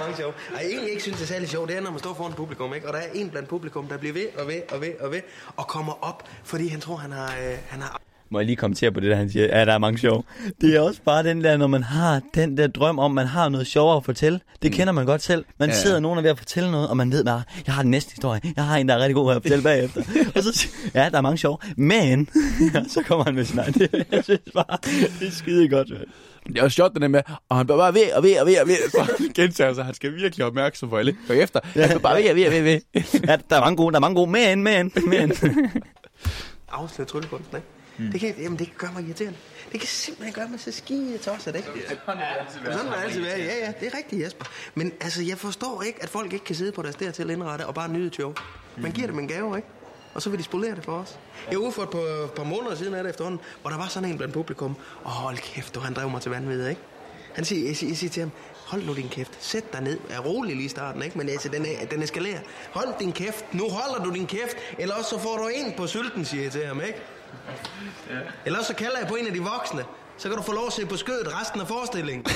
[0.00, 0.28] mange sjov.
[0.54, 2.32] Og jeg egentlig ikke synes, det er særlig sjovt, det er, når man står foran
[2.32, 2.86] publikum, ikke?
[2.88, 5.20] Og der er en blandt publikum, der bliver ved og ved og ved og ved,
[5.56, 8.00] og kommer op, fordi han tror, han har, øh, han har
[8.34, 9.58] Må jeg lige kommentere på det, der han siger?
[9.58, 10.24] Ja, der er mange sjov.
[10.60, 13.48] Det er også bare den der, når man har den der drøm om, man har
[13.48, 14.40] noget sjovere at fortælle.
[14.62, 15.44] Det kender man godt selv.
[15.58, 15.74] Man Ja.
[15.74, 15.80] ja.
[15.80, 18.10] sidder nogen er ved at fortælle noget, og man ved bare, jeg har den næste
[18.10, 18.40] historie.
[18.56, 20.02] Jeg har en, der er rigtig god at fortælle bagefter.
[20.36, 21.62] og så ja, der er mange sjov.
[21.76, 22.28] Men,
[22.94, 23.72] så kommer han med sin egen.
[23.74, 24.78] Det, jeg synes bare,
[25.20, 25.90] det er skide godt.
[25.90, 26.02] mand.
[26.48, 28.46] Det er også sjovt, det der med, og han bliver bare ved og ved og
[28.46, 28.90] ved og ved.
[28.90, 31.14] Så gentager sig, han skal virkelig opmærksom for alle.
[31.28, 31.60] Hør efter.
[31.64, 32.62] Han bliver bare ved og ved og ved.
[32.62, 32.80] ved.
[33.28, 34.30] Ja, der er mange gode, der er mange gode.
[34.30, 35.32] Men, men, men.
[36.72, 37.68] afsløret tryllekunsten, ikke?
[37.98, 38.12] Mm.
[38.12, 39.38] Det, kan, jamen, det kan gøre mig irriterende.
[39.72, 41.68] Det kan simpelthen gøre mig så skide tosset, ikke?
[41.76, 43.38] Ja, sådan har det altid været.
[43.38, 44.44] Ja, ja, det er rigtigt, Jesper.
[44.74, 47.74] Men altså, jeg forstår ikke, at folk ikke kan sidde på deres dertil indrette og
[47.74, 48.34] bare nyde et show.
[48.76, 49.68] Man giver dem en gave, ikke?
[50.14, 51.18] Og så vil de spolere det for os.
[51.50, 53.86] Jeg var ude for et par, par måneder siden af det efterhånden, hvor der var
[53.86, 54.76] sådan en blandt publikum.
[55.04, 56.80] Åh, hold kæft, du, han drev mig til vanvid, ikke?
[57.34, 58.30] Han siger, jeg, siger, jeg siger til ham,
[58.66, 61.18] hold nu din kæft, sæt dig ned, er rolig lige i starten, ikke?
[61.18, 62.40] Men altså, den, er, den eskalerer.
[62.70, 65.86] Hold din kæft, nu holder du din kæft, eller også så får du en på
[65.86, 66.98] sylten, siger jeg til ham, ikke?
[68.46, 69.80] Eller også så kalder jeg på en af de voksne.
[70.16, 72.26] Så kan du få lov at se på skødet resten af forestillingen.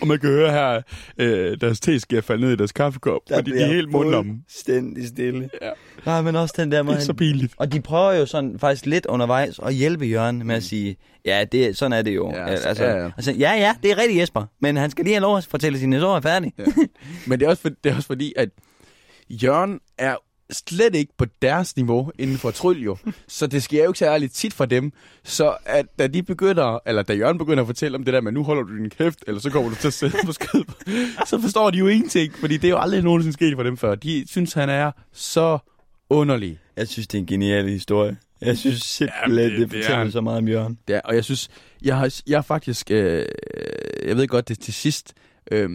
[0.00, 0.82] Og man kan høre her,
[1.18, 4.34] øh, deres te skal falde ned i deres kaffekop, fordi de er helt mundlomme.
[4.48, 5.50] Stændig stille.
[5.62, 5.70] Ja.
[6.06, 6.96] Nej, men også den der Det måde.
[6.96, 7.54] er så pinligt.
[7.56, 11.44] Og de prøver jo sådan faktisk lidt undervejs at hjælpe Jørgen med at sige, ja,
[11.52, 12.30] det, sådan er det jo.
[12.30, 13.04] Ja, altså, ja, ja.
[13.16, 15.78] Altså, ja, ja, det er rigtigt Jesper, men han skal lige have lov at fortælle
[15.78, 16.52] sin historie færdig.
[16.58, 16.64] Ja.
[17.26, 18.48] Men det er, også for, det er også fordi, at
[19.30, 20.16] Jørgen er
[20.52, 22.96] slet ikke på deres niveau inden for tryl jo.
[23.28, 24.92] så det sker jo ikke særlig tit for dem.
[25.24, 28.32] Så at, da de begynder, eller da Jørgen begynder at fortælle om det der med,
[28.32, 30.62] nu holder du din kæft, eller så kommer du til at sætte på skid,
[31.26, 33.94] så forstår de jo ingenting, fordi det er jo aldrig nogensinde sket for dem før.
[33.94, 35.58] De synes, han er så
[36.10, 36.58] underlig.
[36.76, 38.16] Jeg synes, det er en genial historie.
[38.40, 40.78] Jeg synes simpelthen, Jamen, det, det- det, det er fortæller så meget om Jørgen.
[40.88, 41.48] Ja, og jeg synes,
[41.82, 43.26] jeg har, jeg har faktisk, øh,
[44.06, 45.12] jeg ved godt, det er til sidst,
[45.50, 45.70] øh,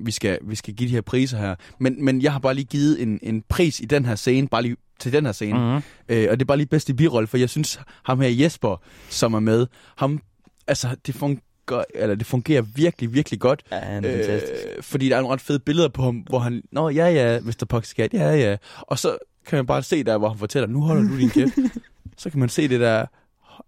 [0.00, 2.64] vi, skal, vi skal give de her priser her, men, men jeg har bare lige
[2.64, 5.64] givet en, en pris i den her scene, bare lige til den her scene, mm.
[5.64, 5.82] Mm-hmm.
[6.08, 8.82] øh, og det er bare lige bedst i birolle, for jeg synes, ham her Jesper,
[9.08, 10.20] som er med, ham,
[10.66, 13.62] altså, det fungerer, eller det fungerer virkelig, virkelig godt.
[13.72, 14.66] Ja, han er fantastisk.
[14.76, 17.40] Øh, fordi der er nogle ret fede billeder på ham, hvor han, nå ja ja,
[17.40, 17.66] Mr.
[17.68, 18.56] Poxycat, ja ja.
[18.80, 21.52] Og så kan man bare se der, hvor han fortæller, nu holder du din kæft.
[22.16, 23.06] så kan man se det der,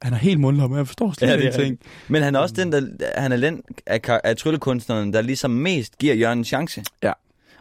[0.03, 1.79] han er helt mundlam, men jeg forstår slet Ja, ja, det ingenting.
[2.09, 2.81] Men han er også den, der,
[3.17, 6.85] han er den af, af tryllekunstneren, der ligesom mest giver Jørgen en chance.
[7.03, 7.13] Ja.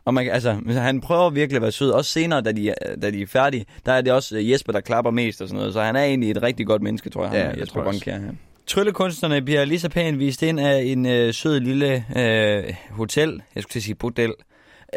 [0.06, 1.92] Og man, altså, han prøver virkelig at være sød.
[1.92, 4.80] Også senere, da de, da de er færdige, der er det også øh, Jesper, der
[4.80, 5.74] klapper mest og sådan noget.
[5.74, 7.34] Så han er egentlig et rigtig godt menneske, tror jeg.
[7.34, 7.86] Ja, det Jesper tror jeg.
[7.92, 8.32] Grønkjær her.
[8.68, 13.42] Tryllekunstnerne bliver lige så pænt vist ind af en øh, sød lille øh, hotel.
[13.56, 14.34] Jeg skulle til at sige bordel.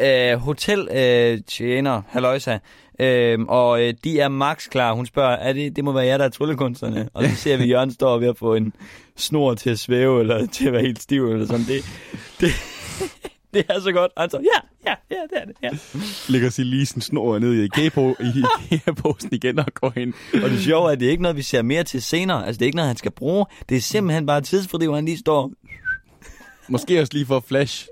[0.01, 2.57] Øh, hotel øh, tjener, halløjsa.
[2.99, 4.93] Øh, og øh, de er max klar.
[4.93, 7.09] Hun spørger, er det, det må være jer, der er tryllekunstnerne.
[7.13, 8.73] Og så ser vi, Jørgen står ved at få en
[9.15, 11.65] snor til at svæve, eller til at være helt stiv, eller sådan.
[11.65, 11.85] Det,
[12.39, 12.49] det,
[13.53, 14.11] det er så godt.
[14.15, 15.55] Og Han så, ja, ja, ja, det er det.
[15.63, 15.69] Ja.
[16.31, 20.13] Lægger sig lige sådan snor ned i IKEA-po- i IKEA-posen igen og går ind.
[20.43, 22.45] Og det sjove er, at det er ikke noget, vi ser mere til senere.
[22.45, 23.45] Altså, det er ikke noget, han skal bruge.
[23.69, 25.51] Det er simpelthen bare tidsfordriv, hvor han lige står.
[26.69, 27.87] Måske også lige for flash.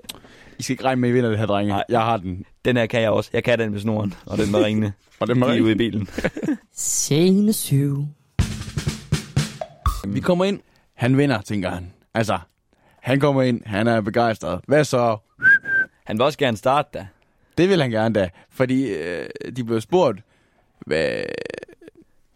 [0.58, 1.68] I skal ikke regne med, at I vinder det her, drenge.
[1.68, 1.84] Nej.
[1.88, 2.44] Jeg har den.
[2.64, 3.30] Den her kan jeg også.
[3.32, 4.92] Jeg kan den med snoren, og den med ringene.
[5.20, 6.08] Og den må lige ude i bilen.
[6.72, 8.06] Scene 7.
[10.06, 10.60] Vi kommer ind.
[10.94, 11.92] Han vinder, tænker han.
[12.14, 12.38] Altså,
[13.00, 13.62] han kommer ind.
[13.66, 14.60] Han er begejstret.
[14.66, 15.16] Hvad så?
[16.04, 17.06] Han vil også gerne starte da.
[17.58, 18.28] Det vil han gerne da.
[18.50, 20.20] Fordi øh, de blev spurgt,
[20.86, 21.24] hvad,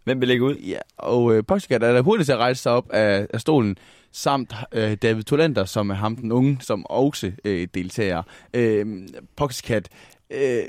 [0.09, 0.55] Hvem vil lægge ud?
[0.55, 3.79] Ja, og øh, Poxycat er der hurtigt til at rejse sig op af, af stolen,
[4.19, 8.23] samt øh, David Tolander, som er ham den unge, som også øh, deltager.
[8.55, 9.89] Øh, Poxycat
[10.31, 10.63] øh,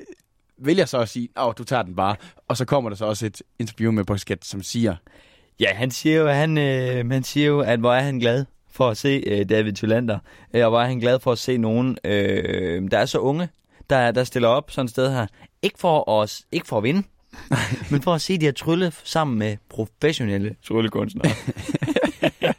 [0.57, 2.15] vælger så at sige, åh, du tager den bare.
[2.47, 4.95] Og så kommer der så også et interview med Poxycat, som siger,
[5.59, 8.45] Ja, han siger jo, at, han, øh, han siger jo, at hvor er han glad
[8.71, 10.19] for at se øh, David Thylander.
[10.53, 13.49] Øh, og hvor er han glad for at se nogen, øh, der er så unge,
[13.89, 15.27] der, der stiller op sådan et sted her.
[15.62, 17.03] Ikke for at, ikke for at vinde,
[17.91, 21.31] men for at se de her trylle sammen med professionelle tryllekunstnere.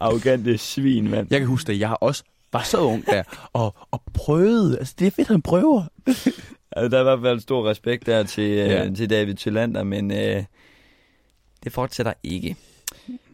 [0.00, 1.26] Arrogante svin, mand.
[1.30, 4.78] jeg kan huske, at jeg også var så ung der, og, og prøvede.
[4.78, 5.82] Altså, det er fedt, han prøver.
[6.06, 8.90] Altså, der er i hvert fald stor respekt der til, øh, Ja.
[8.96, 10.44] til David Thylander, men øh,
[11.64, 12.56] det fortsætter ikke.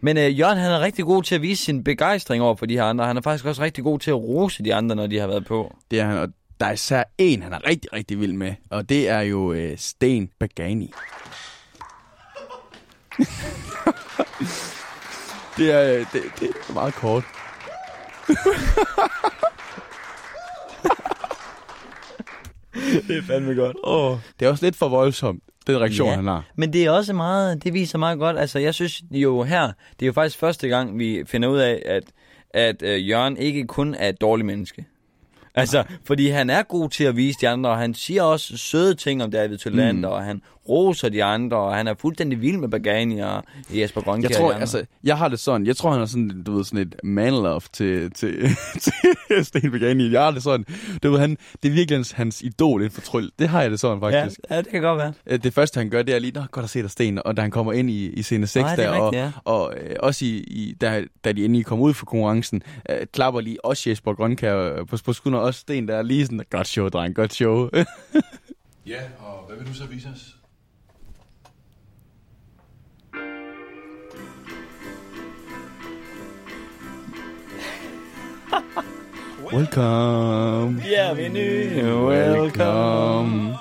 [0.01, 2.75] Men øh, Jørgen han er rigtig god til at vise sin begejstring over for de
[2.75, 3.07] her andre.
[3.07, 5.47] Han er faktisk også rigtig god til at rose de andre, når de har været
[5.47, 5.77] på.
[5.91, 6.29] Det er han, og
[6.61, 9.79] der er især en, han er rigtig, rigtig vild med, og det er jo øh,
[9.79, 10.93] Sten Bagani.
[15.61, 17.25] Det, er, øh, det, det er meget kort.
[23.09, 23.77] Det er fandme godt.
[23.83, 24.19] Oh.
[24.41, 26.15] Det er også lidt for voldsomt, den reaktion, Ja.
[26.15, 26.45] han har.
[26.57, 28.39] Men det er også meget, det viser meget godt.
[28.39, 31.83] Altså, jeg synes jo her, det er jo faktisk første gang, vi finder ud af,
[31.87, 32.03] at,
[32.51, 34.85] at øh, Jørgen ikke kun er et dårligt menneske.
[35.55, 38.95] Altså, fordi han er god til at vise de andre, og han siger også søde
[38.95, 40.15] ting om David Thylander, mm.
[40.15, 44.29] og han roser de andre, og han er fuldstændig vild med Bagani og Jesper Grønkjær.
[44.29, 46.65] Jeg og tror, altså, jeg har det sådan, jeg tror, han er sådan, du ved,
[46.65, 48.49] sådan et man love til, til,
[48.85, 50.13] til Sten Bagani.
[50.13, 50.67] Jeg har det sådan,
[51.03, 53.31] du ved, han, det er virkelig hans, hans idol inden for tryl.
[53.39, 54.41] Det har jeg det sådan, ja, faktisk.
[54.51, 55.13] ja, det kan godt være.
[55.27, 57.37] Øh, Det første, han gør, det er lige, Nå, godt at se dig, Sten, og
[57.37, 59.31] da han kommer ind i, i scene 6 Nej, er der, og, rigtigt, ja.
[59.45, 63.41] og øh, også i, i, da, da de endelig kommer ud for konkurrencen, øh, klapper
[63.41, 66.41] lige også Jesper Grønkær øh, på, på skulderen, og også Sten, der er lige sådan,
[66.51, 67.69] godt show, dreng, godt show.
[68.87, 70.37] Ja, og hvad vil du så vise os?
[79.53, 80.81] Welcome.
[80.81, 83.57] Bienvenue, Welcome.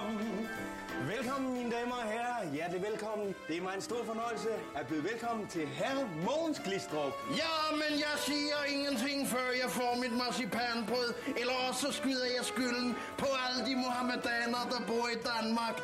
[1.08, 2.52] Velkommen, mine damer og herrer.
[2.54, 3.36] Hjertelig velkommen.
[3.48, 7.14] Det er mig en stor fornøjelse at byde velkommen til herre Mogens Glistrup.
[7.44, 12.46] Ja, men jeg siger ingenting, før jeg får mit marcipanbrød, eller også så skyder jeg
[12.46, 15.76] skylden på alle de muhammedanere, der bor i Danmark.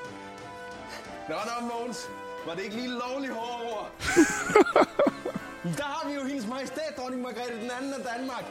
[1.30, 2.00] Nå, nå, Mogens.
[2.46, 3.90] Var det ikke lige lovligt hårde ord?
[5.66, 8.46] Der har vi jo hendes majestæt, dronning Margrethe den anden af Danmark.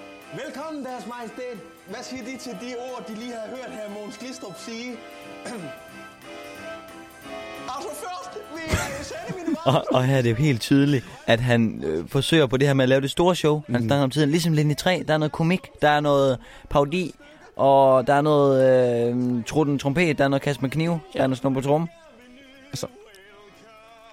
[0.44, 1.56] Velkommen, deres majestæt.
[1.86, 4.90] Hvad siger de til de ord, de lige har hørt her Mogens Glistrup sige?
[7.74, 11.40] altså først vil jeg sende mine Og, og her er det jo helt tydeligt, at
[11.40, 13.62] han øh, forsøger på det her med at lave det store show.
[13.66, 13.88] Han Mhm.
[13.88, 16.38] snakker om tiden, ligesom Linje 3, der er noget komik, der er noget
[16.70, 17.14] parodi,
[17.56, 18.64] og der er noget
[19.10, 21.88] øh, trutten trompet, der er noget kast med kniv, der er noget snor på trum.
[22.70, 22.86] altså,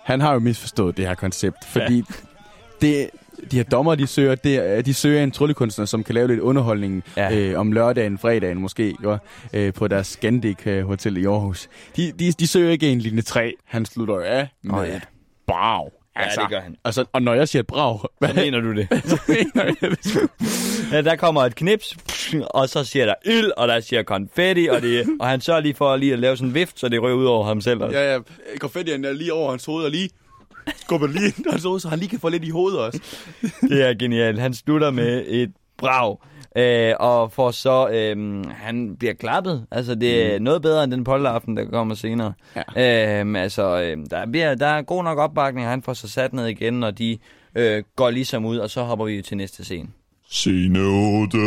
[0.03, 2.03] han har jo misforstået det her koncept, fordi ja.
[2.81, 3.09] Det,
[3.51, 7.03] de her dommer, de søger, det, de søger en tryllekunstner, som kan lave lidt underholdning
[7.17, 7.29] Ja.
[7.29, 7.35] ja.
[7.39, 9.17] øh, om lørdagen, fredagen måske, ikke?
[9.53, 11.69] Øh, på deres Scandic øh, Hotel i Aarhus.
[11.95, 13.53] De, de, de søger ikke en linje 3.
[13.65, 14.91] Han slutter jo af med oh, ja.
[14.91, 14.97] ja.
[14.97, 15.03] et
[15.47, 15.89] brag.
[16.15, 16.75] Altså, det gør han.
[16.85, 18.87] Altså, og når jeg siger et brag, hvad Så mener du det?
[19.11, 20.17] så mener jeg det?
[20.91, 21.97] Ja, der kommer et knips,
[22.49, 25.73] og så siger der ild, og der siger konfetti, og, det, og han sørger lige
[25.73, 27.83] for lige at lave sådan en vift, så det rører ud over ham selv.
[27.83, 27.97] Også.
[27.97, 28.19] Ja, ja.
[28.59, 30.09] Konfettien er lige over hans hoved, og lige
[30.75, 32.99] skubber lige ind hoved, så han lige kan få lidt i hovedet også.
[33.69, 34.39] Det er genialt.
[34.39, 36.17] Han slutter med et brag,
[36.57, 39.65] øh, og får så, øh, han bliver klappet.
[39.71, 42.33] Altså, det er noget bedre end den polteraften, der kommer senere.
[42.75, 43.23] Ja.
[43.23, 46.47] Øh, altså, øh, der, bliver, der er god nok opbakning, han får sig sat ned
[46.47, 47.17] igen, og de
[47.55, 49.87] øh, går ligesom ud, og så hopper vi til næste scene.
[50.29, 51.37] Scene 8.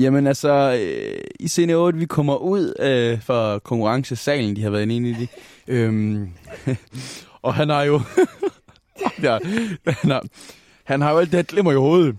[0.00, 4.90] Jamen altså, øh, i scene 8, vi kommer ud øh, fra konkurrencesalen, de har været
[4.90, 5.28] inde i det.
[5.68, 6.30] Øhm,
[7.42, 8.00] og han har jo...
[9.22, 9.38] ja,
[9.86, 10.24] han, har,
[10.84, 12.16] han har jo alt det her glimmer i hovedet.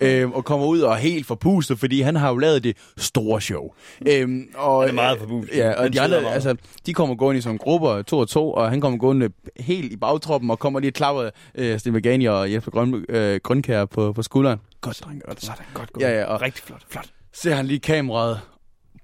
[0.00, 3.40] Øhm, og kommer ud og er helt forpustet, fordi han har jo lavet det store
[3.40, 3.70] show.
[4.08, 5.56] Øhm, og, Han er meget forpustet.
[5.56, 8.70] Ja, og de andre, altså, de kommer gående i sådan grupper, to og to, og
[8.70, 9.28] han kommer gående
[9.60, 13.40] helt i bagtroppen, og kommer lige og klapper øh, Steve McGaney og Jesper Grøn, øh,
[13.42, 14.60] Grønkær på, på skulderen.
[14.80, 15.42] Godt, dreng, godt.
[15.42, 16.04] Sådan, godt gået.
[16.04, 17.06] Ja, ja, og Rigtig flot, flot.
[17.34, 18.40] Ser han lige kameraet.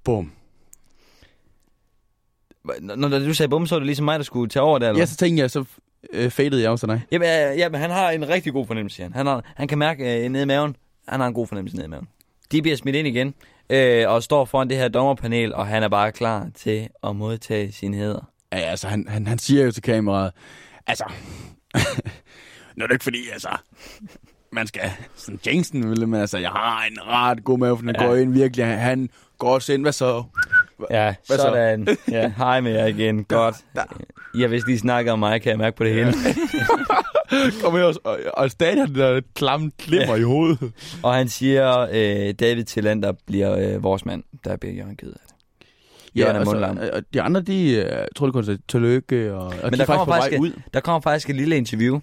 [0.05, 0.33] Bum.
[2.81, 5.01] Når, du sagde bum, så var det ligesom mig, der skulle tage over der, eller?
[5.01, 5.65] Ja, så tænkte jeg, så
[6.13, 7.03] øh, fadede jeg også dig.
[7.13, 9.15] Jamen, ja, jamen, han har en rigtig god fornemmelse, siger han.
[9.15, 10.77] Han, har, han kan mærke øh, nede i maven.
[11.09, 12.09] Han har en god fornemmelse nede i maven.
[12.53, 13.35] De bliver smidt ind igen,
[13.71, 17.73] øh, og står foran det her dommerpanel, og han er bare klar til at modtage
[17.73, 18.31] sine heder.
[18.53, 20.33] Ja, altså, han, han, han siger jo til kameraet,
[20.87, 21.05] altså,
[22.77, 23.49] nu er det ikke fordi, altså,
[24.53, 24.83] man skal
[25.17, 28.03] sådan jinx den, vel, men altså, jeg har en ret god mave, for den Ja.
[28.03, 28.09] ja.
[28.09, 30.25] går ind virkelig, han, går også ind, hvad så?
[30.91, 31.43] Ja, Hvad så?
[31.43, 31.89] sådan.
[32.11, 33.25] Ja, hej med jer igen.
[33.25, 33.57] Godt.
[34.35, 36.13] I har vist lige snakket om mig, kan jeg mærke på det hele.
[37.63, 40.21] Kommer her, og, og, stadig har den der klamme klimmer ja.
[40.21, 40.73] i hovedet.
[41.03, 44.23] Og han siger, øh, David Tillander bliver øh, vores mand.
[44.45, 45.35] Der bliver Jørgen ked af det.
[46.21, 46.79] Jørgen er mundlam.
[46.79, 49.77] altså, og de andre, de øh, tror det kun til tillykke, og, og Men de
[49.77, 50.53] der er faktisk kommer vej faktisk, ud.
[50.75, 52.01] der kommer faktisk et lille interview,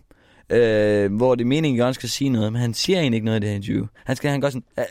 [0.49, 3.25] øh, hvor det er meningen, at Jørgen skal sige noget, men han siger egentlig ikke
[3.25, 3.85] noget i det her interview.
[4.05, 4.85] Han skal han gør sådan, "Ah,"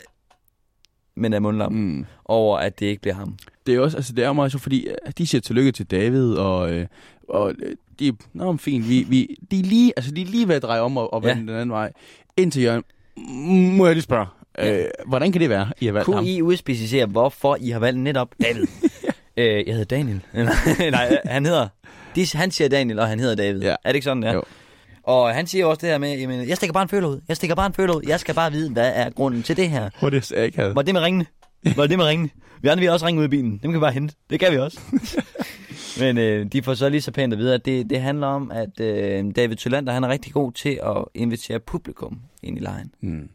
[1.17, 2.05] men er mundlam mm.
[2.25, 3.37] Over, at det ikke bliver ham.
[3.67, 6.33] Det er også, altså det er meget sjovt, fordi øh, de siger tillykke til David,
[6.35, 6.87] og, øh,
[7.29, 10.55] og øh, de, nå, fint, vi, vi, de er lige, altså de er lige ved
[10.55, 11.29] at dreje om og, og Ja.
[11.29, 11.93] vende den anden vej.
[12.37, 12.83] Indtil Jørgen,
[13.19, 14.27] "M- må jeg lige spørge,
[14.59, 16.15] øh, hvordan kan det være, I har valgt ham?
[16.15, 18.67] Kunne I udspecificere, hvorfor I har valgt netop David?
[19.37, 20.21] øh, jeg hedder Daniel.
[20.91, 21.69] Nej, han hedder...
[22.17, 23.63] De, han siger Daniel, og han hedder David.
[23.63, 23.69] Ja.
[23.85, 24.35] Er det ikke sådan, det er?
[24.35, 24.43] Jo.
[25.07, 27.21] Og han siger også det her med, jamen, jeg stikker bare en føler ud.
[27.29, 28.03] Jeg stikker bare en føler ud.
[28.09, 29.91] Jeg skal bare vide, hvad er grunden til det her.
[29.99, 30.75] Hvor det er ikke.
[30.75, 31.27] Var det med ringene?
[31.77, 32.31] Var det med ringene?
[32.63, 33.51] Vi andre vil også ringe ud i bilen.
[33.53, 34.15] Dem kan vi bare hente.
[34.31, 34.81] Det kan vi også.
[36.01, 38.51] Men øh, de får så lige så pænt at vide, at det, det handler om,
[38.51, 42.91] at øh, David Tylander, han er rigtig god til at invitere publikum ind i lejen.
[43.01, 43.29] Mm.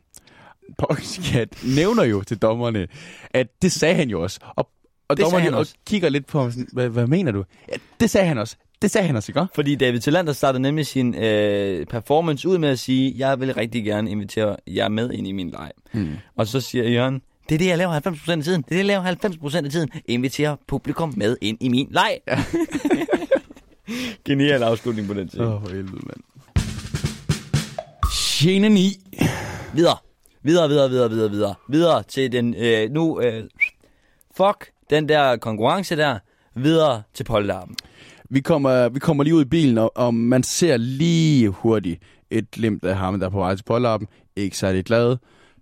[0.80, 2.88] Poxycat nævner jo til dommerne,
[3.34, 4.40] at det sagde han jo også.
[4.56, 4.70] Og,
[5.08, 5.74] og Det dommerne og også.
[5.88, 7.44] kigger lidt på ham sådan, hvad, hvad mener du?
[7.72, 8.56] Ja, det sagde han også.
[8.82, 9.46] Det sagde han også, ikke?
[9.56, 13.84] Fordi David Tylander startede nemlig sin øh, performance ud med at sige, jeg vil rigtig
[13.84, 15.72] gerne invitere jer med ind i min leg.
[15.94, 16.14] Mm.
[16.36, 18.62] Og så siger Jørgen, det er det, jeg laver 90% af tiden.
[18.62, 19.04] Det er det, jeg laver
[19.62, 19.90] 90% af tiden.
[20.06, 22.20] Inviterer publikum med ind i min leg.
[22.28, 22.44] Ja.
[24.26, 25.40] Genial afslutning på den tid.
[25.40, 26.22] Åh, oh, for helvede, mand.
[28.70, 29.00] 9.
[29.74, 29.98] Videre.
[30.44, 31.56] Videre, videre, videre, videre, videre.
[31.70, 33.44] Videre til den, øh, nu, øh,
[34.38, 36.20] fuck den der konkurrence der.
[36.56, 37.76] Videre til polterappen.
[38.34, 42.52] Vi kommer, vi kommer lige ud i bilen, og, og man ser lige hurtigt et
[42.52, 44.08] glimt af ham, der er på vej til pålappen.
[44.36, 45.18] Ikke særlig glad.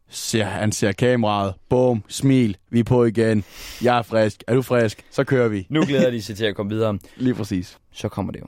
[0.09, 1.53] Ser, han ser kameraet.
[1.69, 2.57] Bum, smil.
[2.71, 3.43] Vi er på igen.
[3.83, 4.43] Jeg er frisk.
[4.47, 5.05] Er du frisk?
[5.11, 5.67] Så kører vi.
[5.69, 6.99] Nu glæder de sig til at komme videre.
[7.17, 7.77] Lige præcis.
[7.91, 8.45] Så kommer det jo.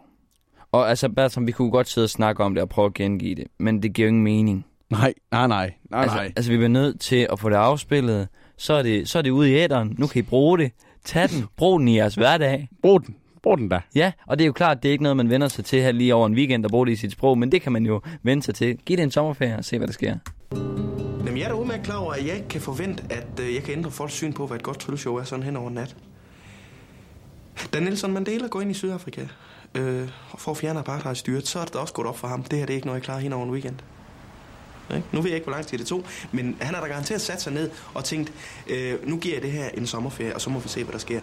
[0.71, 3.35] Og altså, Bertram, vi kunne godt sidde og snakke om det og prøve at gengive
[3.35, 3.47] det.
[3.59, 4.65] Men det giver jo ingen mening.
[4.89, 5.73] Nej, nej, nej.
[5.91, 6.31] nej, altså, nej.
[6.35, 8.27] altså, vi bliver nødt til at få det afspillet.
[8.57, 9.95] Så er det, så er det ude i æderen.
[9.97, 10.71] Nu kan I bruge det.
[11.05, 11.45] Tag den.
[11.57, 12.69] Brug den i jeres hverdag.
[12.81, 13.15] Brug den.
[13.43, 13.81] Brug den da.
[13.95, 15.91] Ja, og det er jo klart, det er ikke noget, man vender sig til her
[15.91, 18.01] lige over en weekend og bruge det i sit sprog, men det kan man jo
[18.23, 18.77] vende sig til.
[18.77, 20.15] Giv det en sommerferie og se, hvad der sker.
[21.25, 23.63] Jamen, jeg er da udmærket klar over, at jeg ikke kan forvente, at øh, jeg
[23.63, 25.95] kan ændre folks syn på, hvad et godt trylleshow er sådan hen over nat.
[27.73, 29.21] Da Nelson Mandela går ind i Sydafrika
[29.75, 32.43] øh, og får fjerne apartheidstyret, så er det da også gået op for ham.
[32.43, 33.75] Det her det er ikke noget, jeg klarer hen over en weekend.
[34.95, 35.07] Ikke?
[35.11, 37.41] Nu ved jeg ikke, hvor lang tid det tog, men han har da garanteret sat
[37.41, 38.33] sig ned og tænkt,
[38.67, 40.99] øh, nu giver jeg det her en sommerferie, og så må vi se, hvad der
[40.99, 41.19] sker.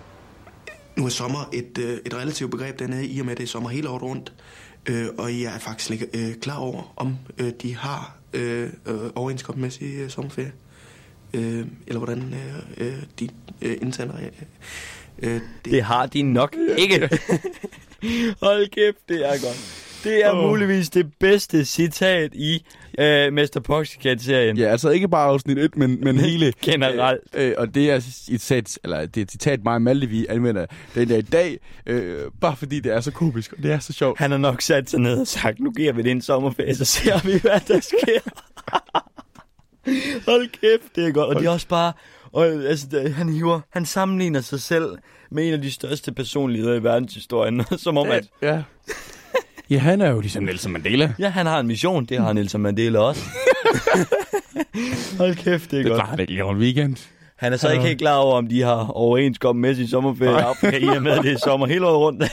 [0.98, 3.48] Nu er sommer et, øh, et relativt begreb dernede, i og med, at det er
[3.48, 4.32] sommer hele året rundt.
[4.86, 8.98] Øh, og jeg er faktisk ikke øh, klar over, om øh, de har øh, øh,
[9.14, 10.52] overenskomstmæssig øh, sommerferie.
[11.34, 13.28] Øh, eller hvordan øh, øh, de
[13.62, 14.14] øh, indsender.
[14.16, 15.34] Øh.
[15.34, 17.00] Øh, Det har de nok ikke.
[18.42, 19.87] Hold kæft, det er godt.
[20.04, 20.48] Det er Åh.
[20.48, 22.66] muligvis det bedste citat i
[22.98, 23.60] øh, Mr.
[23.64, 24.56] Poxycat-serien.
[24.56, 26.52] Ja, altså ikke bare afsnit 1, men, men hele...
[26.62, 27.20] Generelt.
[27.34, 30.06] Øh, øh, og det er et citat, eller det er et citat mig og Malte,
[30.06, 33.72] vi anvender den der i dag, øh, bare fordi det er så komisk, og det
[33.72, 34.18] er så sjovt.
[34.18, 36.84] Han har nok sat sig ned og sagt, nu giver vi det en sommerferie, så
[36.84, 38.20] ser vi, hvad der sker.
[40.30, 41.28] Hold kæft, det er godt.
[41.28, 41.92] Og det er også bare...
[42.32, 44.98] Og, altså, han hiver, han sammenligner sig selv
[45.30, 48.54] med en af de største personligheder i verdenshistorien, som om at, Ja.
[48.54, 48.62] Ja,
[49.76, 51.12] han er jo ligesom Nelson Mandela.
[51.18, 53.22] ja, han har en mission, det har Nelson Mandela også.
[55.18, 55.98] Hold kæft, det er Det godt.
[55.98, 56.96] klarer han ikke en weekend.
[57.36, 60.42] Han er så ikke helt klar over, om de har overenskomstmæssig sommerferie i Nej.
[60.42, 62.24] Afrika, i og med, at det er sommer hele året rundt.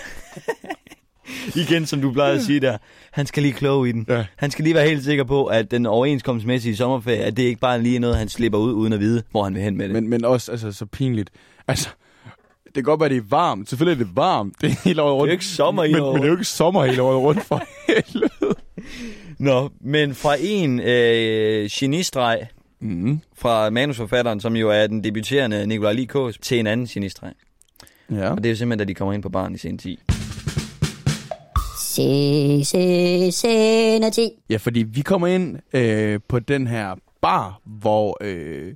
[1.69, 2.77] Igen, som du plejer at sige der.
[3.11, 4.05] Han skal lige kloge i den.
[4.09, 4.25] Ja.
[4.35, 7.77] Han skal lige være helt sikker på, at den overenskomstmæssige sommerferie, at det ikke bare
[7.77, 9.93] er lige noget, han slipper ud, uden at vide, hvor han vil hen med det.
[9.93, 11.29] Men, men også altså, så pinligt.
[11.67, 11.89] Altså,
[12.75, 13.69] det kan godt være, det er varmt.
[13.69, 14.53] Selvfølgelig er det varmt.
[14.61, 15.21] Det er hele året rundt.
[15.23, 17.01] Det er jo ikke sommer hele men, året Men det er jo ikke sommer hele
[17.01, 18.55] året rundt for helvede.
[19.39, 22.47] Nå, men fra en øh, genistreg
[22.79, 23.19] Mm.
[23.37, 27.31] fra manusforfatteren, som jo er den debuterende Nikolaj Likås, til en anden genistreg.
[28.11, 28.29] Ja.
[28.29, 29.99] Og det er jo simpelthen, da de kommer ind på barn i sen 10.
[31.79, 34.29] Se, se, senati.
[34.49, 38.73] ja, fordi vi kommer ind øh, på den her bar, hvor øh,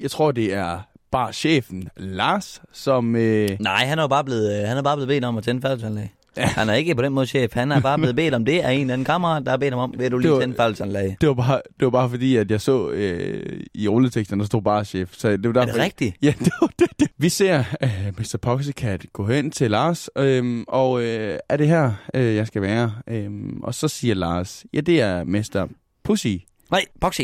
[0.00, 0.78] jeg tror, det er
[1.16, 3.16] barchefen Lars, som...
[3.16, 5.44] Øh, Nej, han er jo bare blevet, øh, han er bare blevet bedt om at
[5.44, 6.08] tænde færdelsanlæg.
[6.36, 6.46] Ja.
[6.46, 7.54] Han er ikke på den måde chef.
[7.54, 9.74] Han er bare blevet bedt om det af en eller anden kammerat, der har bedt
[9.74, 11.16] ham om, vil du lige tænde færdelsanlæg?
[11.20, 14.62] det, var bare, det var bare fordi, at jeg så øh, i rulleteksten, der stod
[14.62, 15.08] barchef.
[15.12, 16.16] Så det var derfor, Er det rigtigt?
[16.22, 17.08] Ja, det var det, det.
[17.18, 18.36] Vi ser øh, Mr.
[18.42, 22.92] Poxycat gå hen til Lars, øh, og øh, er det her, øh, jeg skal være?
[23.08, 23.30] Øh,
[23.62, 25.68] og så siger Lars, ja, det er Mr.
[26.04, 26.36] Pussy.
[26.70, 27.20] Nej, Boxy.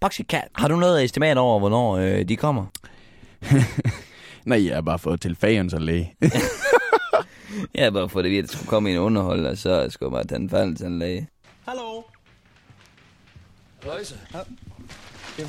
[0.00, 0.48] Boxy Cat.
[0.54, 2.66] Har du noget estimat over, hvornår øh, de kommer?
[4.44, 6.14] Nej, jeg har bare fået til fagens og læge.
[7.74, 10.12] Ja, bare for det ved, at der skulle komme en underhold, og så skulle jeg
[10.12, 11.26] bare tage en færdelsanlæg.
[11.68, 12.02] Hallo?
[13.84, 14.18] Løjse.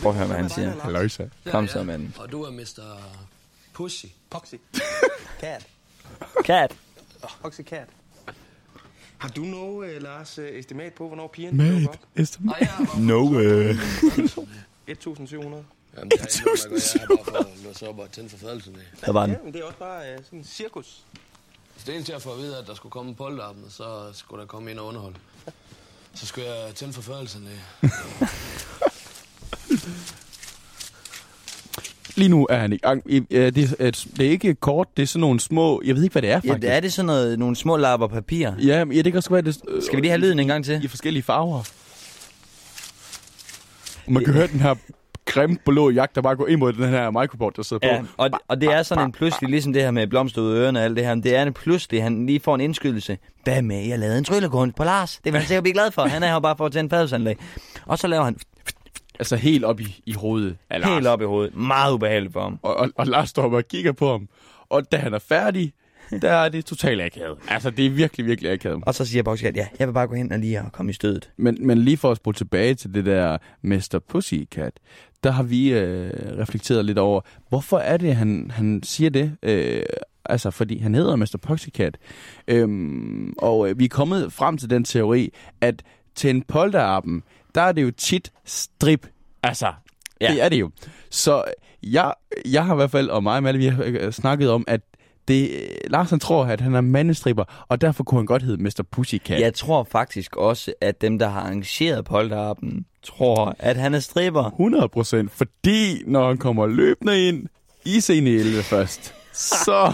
[0.02, 0.82] Prøv at høre, hvad han siger.
[0.82, 1.24] Halløjsa.
[1.46, 2.12] Kom så, mand.
[2.18, 2.82] Og du er Mr.
[3.74, 4.06] Pussy.
[4.30, 4.56] Poxy.
[5.42, 5.68] Cat.
[6.44, 6.76] Cat.
[7.42, 7.88] Poxy Cat.
[9.18, 11.88] Har du noget, øh, Lars, øh, estimat på, hvornår pigerne jeg er
[12.48, 13.02] bare...
[13.02, 13.76] No, øh.
[14.90, 15.75] 1.700.
[15.98, 16.96] Jamen, det har ikke noget at.
[16.96, 19.06] Jeg er bare for at låse op og tænde for fadelsen af.
[19.06, 19.38] Der var Ja, den.
[19.44, 20.86] men det er også bare øh, sådan en cirkus.
[21.78, 23.72] Så det eneste, jeg får at vide, er, at der skulle komme en polterappen, og
[23.72, 25.16] så skulle der komme ind og underholde.
[26.14, 27.90] Så skulle jeg tænde for fadelsen af.
[32.16, 33.04] Lige nu er han i gang.
[33.32, 35.82] Ja, Det er, det er ikke kort, det er sådan nogle små...
[35.86, 36.62] Jeg ved ikke, hvad det er, Ja, faktisk.
[36.62, 38.52] det er det sådan noget, nogle små lapper papir.
[38.60, 39.58] Ja, men ja, det kan også være, det...
[39.68, 40.84] øh, Skal vi lige have lyden en gang til?
[40.84, 41.64] I forskellige farver.
[44.08, 44.76] Man kan høre den her
[45.26, 48.08] grimme blå jagt, der bare går ind mod den her microboard, der sidder Ja, på.
[48.18, 50.98] og, og det er sådan en pludselig, ligesom det her med af ørerne og alt
[50.98, 53.18] det her, det er en pludselig, han lige får en indskydelse.
[53.44, 55.20] Hvad med, jeg lavede en tryllekunst på Lars?
[55.24, 56.02] Det vil han sikkert blive glad for.
[56.02, 57.38] Han er her bare for at tænde fadelsanlæg.
[57.86, 58.38] Og så laver han
[59.20, 60.94] Altså helt op i, i hovedet af Lars.
[60.94, 61.56] helt op i hovedet.
[61.56, 62.60] Meget ubehageligt for ham.
[62.62, 64.28] Og, og, og Lars står og kigger på ham.
[64.70, 65.74] Og da han er færdig,
[66.22, 67.38] der er det totalt akavet.
[67.50, 68.84] Altså, det er virkelig, virkelig akavet.
[68.86, 70.94] Og så siger Boxcat, ja, jeg vil bare gå hen og lige og komme i
[70.94, 71.30] stødet.
[71.38, 74.00] Men, men lige for at spole tilbage til det der Mr.
[74.10, 74.72] Pussycat,
[75.26, 79.38] der har vi øh, reflekteret lidt over, hvorfor er det, han, han siger det?
[79.44, 79.84] Øh,
[80.26, 81.36] altså, fordi han hedder Mr.
[81.42, 81.98] Pussycat.
[82.48, 85.30] Øhm, og øh, vi er kommet frem til den teori,
[85.62, 85.84] at
[86.16, 87.24] til en polterappen,
[87.56, 89.08] der er det jo tit strip.
[89.44, 89.74] Altså,
[90.22, 90.32] Ja.
[90.32, 90.70] det er det jo.
[91.10, 91.44] Så
[91.84, 92.14] jeg,
[92.46, 94.82] jeg har i hvert fald, og mig og Malle, vi har øh, snakket om, at
[95.28, 95.50] det,
[95.88, 98.84] Lars han tror, at han er mandestripper, og derfor kunne han godt hedde Mr.
[98.92, 99.40] Pussycat.
[99.42, 104.44] Jeg tror faktisk også, at dem, der har arrangeret polterappen, tror, at han er stripper.
[104.44, 107.48] 100 procent, fordi når han kommer løbende ind
[107.86, 109.94] i scene 11 først, så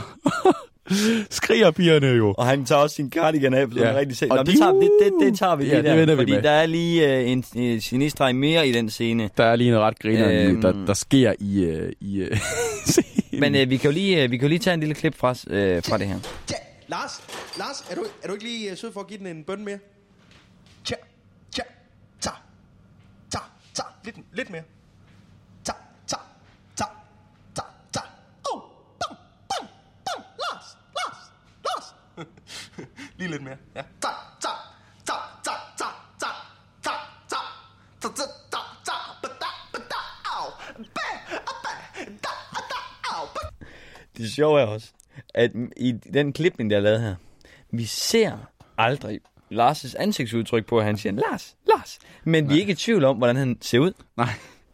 [1.29, 2.33] skriger pigerne jo.
[2.37, 3.93] Og han tager også sin cardigan af, for Ja.
[3.95, 4.31] rigtig selv.
[4.31, 6.19] Og Nå, de- det, tager, det, det, det tager vi Ja, lige det der, vi
[6.21, 6.41] fordi med.
[6.41, 9.29] der er lige øh, en, en genistreg mere i den scene.
[9.37, 10.61] Der er lige en ret griner, Øhm.
[10.61, 12.27] der, der sker i, uh, i uh,
[12.85, 13.39] scenen.
[13.39, 15.15] Men øh, vi, kan jo lige, øh, vi kan jo lige tage en lille klip
[15.17, 16.15] fra, øh, fra det her.
[16.87, 17.11] Lars,
[17.57, 19.65] Lars, er du, er du ikke lige øh, sød for at give den en bøn
[19.65, 19.77] mere?
[20.85, 20.95] Tja,
[24.03, 24.63] lidt, lidt mere.
[25.63, 25.73] Ta,
[26.07, 26.17] ta,
[26.75, 26.85] ta,
[27.55, 27.61] ta,
[27.93, 28.01] ta.
[28.51, 28.61] Oh,
[28.99, 29.17] bum,
[29.49, 29.67] bum,
[30.05, 31.33] bum, Lars, Lars,
[31.65, 31.95] Lars.
[33.17, 33.83] lige lidt mere, ja.
[34.01, 34.09] Ta,
[34.41, 34.49] ta,
[35.05, 35.13] ta,
[35.45, 35.87] ta, ta,
[36.19, 36.29] ta,
[36.83, 36.91] ta,
[37.29, 37.39] ta,
[38.01, 40.01] ta, ta, ta, ta, ba, da, ba, da,
[40.35, 41.07] au, ba,
[41.63, 41.73] ba,
[42.07, 42.33] da,
[42.71, 42.79] da,
[43.15, 43.65] au, ba,
[44.17, 44.93] Det sjove er også,
[45.33, 47.15] at i den klipning, der er lavet her,
[47.71, 48.37] vi ser
[48.77, 49.19] aldrig
[49.51, 51.99] Lars' ansigtsudtryk på, at han siger, Lars, Lars.
[52.23, 53.91] Men vi er ikke i tvivl om, hvordan han ser ud.
[54.17, 54.29] Nej.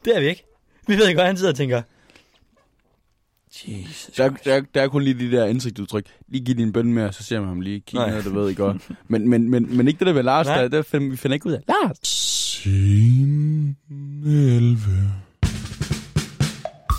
[0.05, 0.43] Det er vi ikke.
[0.87, 1.81] Vi ved ikke, hvad han sidder og tænker.
[3.67, 4.15] Jesus.
[4.17, 6.05] Der, der, der er kun lige de der indsigtsudtryk.
[6.27, 8.15] Lige giv din bøn med, og så ser man ham lige kigge Nej.
[8.15, 8.89] ned, du ved, ikke godt.
[9.07, 10.61] Men, men, men, men ikke det der ved Lars, Nej.
[10.61, 11.59] der, der finder, vi finder ikke ud af.
[11.67, 11.97] Lars!
[12.03, 13.75] Scene
[14.25, 14.77] 11.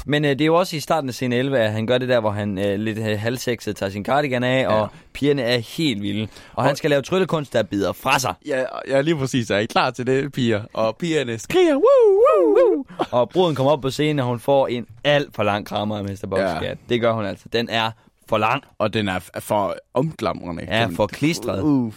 [0.08, 2.08] Men øh, det er jo også i starten af scene 11, at han gør det
[2.08, 4.68] der, hvor han øh, lidt øh, halvsexet tager sin cardigan af, ja.
[4.68, 6.22] og pigerne er helt vilde.
[6.22, 8.34] Og, og han skal lave tryllekunst, der bider fra sig.
[8.46, 9.50] Ja, ja, lige præcis.
[9.50, 10.62] Er I klar til det, piger?
[10.72, 12.84] Og pigerne skriger, woo, woo, woo.
[13.10, 16.04] Og bruden kommer op på scenen, og hun får en alt for lang krammer af
[16.04, 16.26] Mr.
[16.30, 16.62] Boxcat.
[16.62, 16.74] Ja.
[16.88, 17.44] Det gør hun altså.
[17.52, 17.90] Den er
[18.28, 18.64] for lang.
[18.78, 20.64] Og den er for omglamrende.
[20.68, 21.62] Ja, for klistret.
[21.62, 21.92] Uh.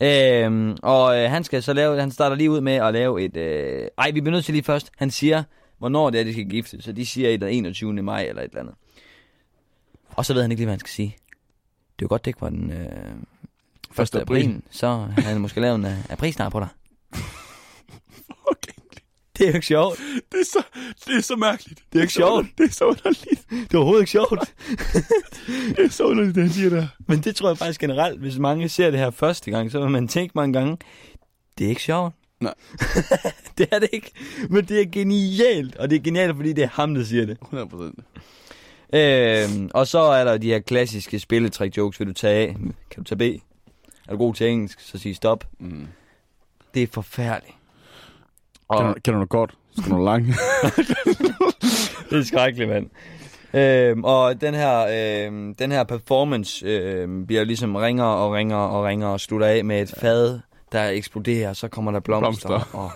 [0.00, 3.36] Øhm, og øh, han skal så lave, han starter lige ud med at lave et...
[3.36, 4.90] Øh, ej, vi bliver nødt til lige først.
[4.96, 5.42] Han siger,
[5.78, 6.82] hvornår det er, de skal gifte.
[6.82, 7.92] Så de siger et den 21.
[7.92, 8.74] maj eller et eller andet.
[10.08, 11.16] Og så ved han ikke lige, hvad han skal sige.
[11.96, 12.90] Det er jo godt, det ikke var den øh, 1.
[13.90, 14.42] Første april.
[14.42, 14.62] april.
[14.70, 16.68] Så havde han måske lavet en øh, aprilsnar på dig.
[18.48, 18.72] Okay.
[19.38, 19.98] Det er jo ikke sjovt.
[20.32, 20.62] Det er så,
[21.06, 21.82] det er så mærkeligt.
[21.92, 22.46] Det er ikke sjovt.
[22.58, 23.50] Det er så underligt.
[23.50, 24.30] Det er overhovedet ikke sjovt.
[25.76, 26.86] Det er så underligt, det han siger der.
[27.06, 29.90] Men det tror jeg faktisk generelt, hvis mange ser det her første gang, så vil
[29.90, 30.76] man tænke mange gange,
[31.58, 32.14] det er ikke sjovt.
[32.40, 32.54] Nej.
[33.58, 34.10] det er det ikke.
[34.50, 35.76] Men det er genialt.
[35.76, 37.38] Og det er genialt, fordi det er ham, der siger det.
[37.42, 37.98] 100 procent.
[38.92, 42.52] Øhm, og så er der de her klassiske spilletrik jokes, vil du tage A?
[42.90, 43.42] Kan du tage B?
[44.08, 45.44] Er du god til engelsk, så sig stop.
[45.58, 45.86] Mm.
[46.74, 47.56] Det er forfærdeligt.
[48.72, 49.54] Kan, du, kan du noget godt?
[49.78, 50.28] Skal du noget langt?
[52.10, 52.90] Det er skrækkeligt, mand.
[53.54, 54.86] Øhm, og den her,
[55.26, 59.64] øhm, den her performance øhm, bliver ligesom ringer og ringer og ringer og slutter af
[59.64, 60.40] med et fad,
[60.72, 62.48] der eksploderer, så kommer der blomster.
[62.48, 62.78] Blomster.
[62.78, 62.90] Og...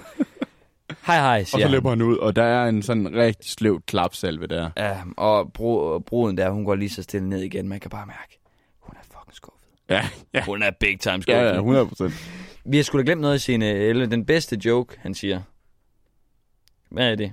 [1.07, 3.87] Hej hej, og siger så løber han ud, og der er en sådan rigtig sløvt
[3.87, 4.71] klapsalve der.
[4.77, 7.69] Ja, og bro, bruden der, hun går lige så stille ned igen.
[7.69, 8.41] Man kan bare mærke,
[8.81, 9.69] hun er fucking skuffet.
[9.91, 10.45] Ja, ja.
[10.45, 11.41] Hun er big time skuffet.
[11.41, 12.15] Ja, ja, 100 procent.
[12.65, 14.07] Vi har sgu da glemt noget i scene 11.
[14.07, 15.41] Den bedste joke, han siger.
[16.91, 17.33] Hvad er det?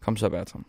[0.00, 0.66] Kom så, Bertram.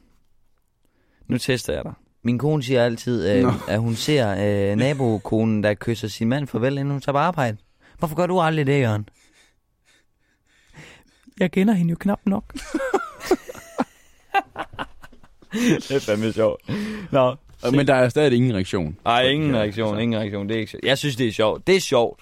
[1.27, 1.93] Nu tester jeg dig.
[2.23, 4.29] Min kone siger altid, øh, at hun ser
[4.71, 7.57] øh, nabokonen, der kysser sin mand farvel, inden hun tager på arbejde.
[7.99, 9.09] Hvorfor gør du aldrig det, Jørgen?
[11.39, 12.53] Jeg kender hende jo knap nok.
[15.53, 16.61] det er fandme sjovt.
[17.11, 17.35] Nå,
[17.71, 18.97] Men der er stadig ingen reaktion.
[19.05, 20.49] ej, ingen reaktion, så- ingen reaktion.
[20.49, 20.85] Det er ikke sjovt.
[20.85, 21.67] Jeg synes, det er sjovt.
[21.67, 22.21] Det er sjovt.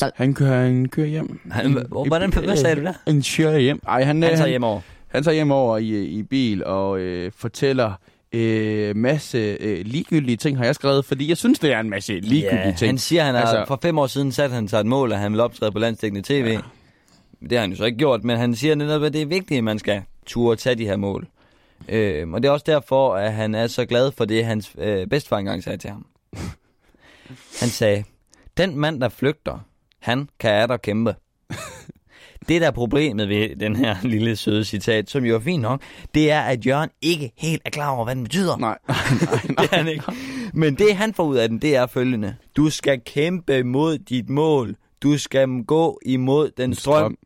[0.00, 0.12] 12.
[0.16, 1.40] Han kører, han kører hjem.
[1.50, 2.92] Han, hvordan, hvad sagde du der?
[3.06, 3.80] Han kører hjem.
[3.88, 4.80] Ej, han, Han øh, tager hjem over.
[5.08, 7.92] Han tager hjem over i, i bil og øh, fortæller
[8.36, 12.12] øh, masse øh, ligegyldige ting, har jeg skrevet, fordi jeg synes, det er en masse
[12.20, 12.88] ligegyldige Ja, ting.
[12.88, 15.18] han siger, han har, altså, for fem år siden sat han sig et mål, at
[15.18, 16.46] han vil optræde på landstækkende tv.
[16.46, 16.60] Ja.
[17.42, 19.58] Det har han jo så ikke gjort, men han siger netop, at det er vigtigt,
[19.58, 21.26] at man skal turde tage de her mål.
[21.88, 25.06] Øh, og det er også derfor, at han er så glad for det, hans øh,
[25.06, 26.06] bedstefar engang sagde til ham.
[27.60, 28.04] Han sagde,
[28.56, 29.58] den mand, der flygter,
[30.00, 31.14] han kan er der kæmpe.
[32.48, 35.82] Det, der er problemet ved den her lille søde citat, som jo er fint nok,
[36.14, 38.56] det er, at Jørgen ikke helt er klar over, hvad den betyder.
[38.56, 39.40] Nej, nej, nej.
[39.64, 40.04] Det er han ikke.
[40.52, 42.36] Men det, han får ud af den, det er følgende.
[42.56, 44.76] Du skal kæmpe mod dit mål.
[45.02, 47.16] Du skal gå imod den strøm.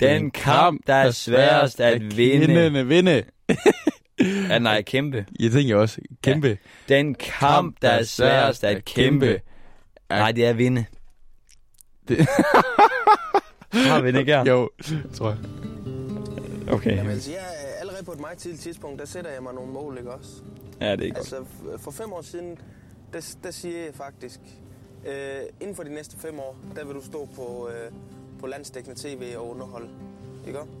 [0.00, 2.46] Den kamp, der er sværest at vinde.
[2.46, 3.22] Vinde, vinde.
[4.48, 5.26] Ja, nej, kæmpe.
[5.40, 6.58] Jeg tænker også, kæmpe.
[6.88, 9.40] Den kamp, der er sværest at kæmpe.
[10.10, 10.84] Nej, det er vinde.
[12.08, 12.28] Det-
[13.74, 14.44] Har vi det ikke her?
[14.44, 14.70] Jo,
[15.14, 15.38] tror jeg.
[16.72, 16.96] Okay.
[16.96, 19.72] Jamen, altså, jeg er allerede på et meget tidligt tidspunkt, der sætter jeg mig nogle
[19.72, 20.30] mål, ikke også?
[20.80, 21.18] Ja, det er godt.
[21.18, 21.44] Altså,
[21.78, 22.58] for fem år siden,
[23.12, 24.40] der, der siger jeg faktisk,
[25.06, 27.92] øh, inden for de næste fem år, der vil du stå på, øh,
[28.40, 29.88] på landsdækkende tv og underholde.
[30.46, 30.72] Ikke også?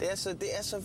[0.00, 0.76] Det er så, det er så,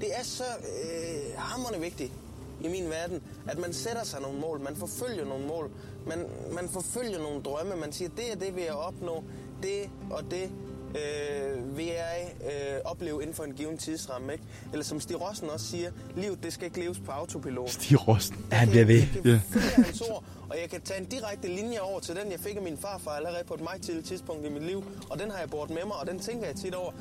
[0.00, 2.12] det er så øh, hammerende vigtigt
[2.60, 5.70] i min verden, at man sætter sig nogle mål, man forfølger nogle mål,
[6.06, 9.24] man, man forfølger nogle drømme, man siger, det er det, vil jeg opnå,
[9.62, 10.50] det og det
[10.96, 14.32] øh, vil jeg øh, opleve inden for en given tidsramme.
[14.32, 14.44] Ikke?
[14.72, 17.70] Eller som Stig Rossen også siger, livet det skal ikke leves på autopilot.
[17.70, 18.46] Stig Rosten.
[18.52, 18.98] Han bliver ved.
[18.98, 19.40] Jeg kan Ja.
[19.82, 22.62] hans ord, og jeg kan tage en direkte linje over til den, jeg fik af
[22.62, 24.84] min farfar allerede på et meget tidligt tidspunkt i mit liv.
[25.10, 26.92] Og den har jeg båret med mig, og den tænker jeg tit over.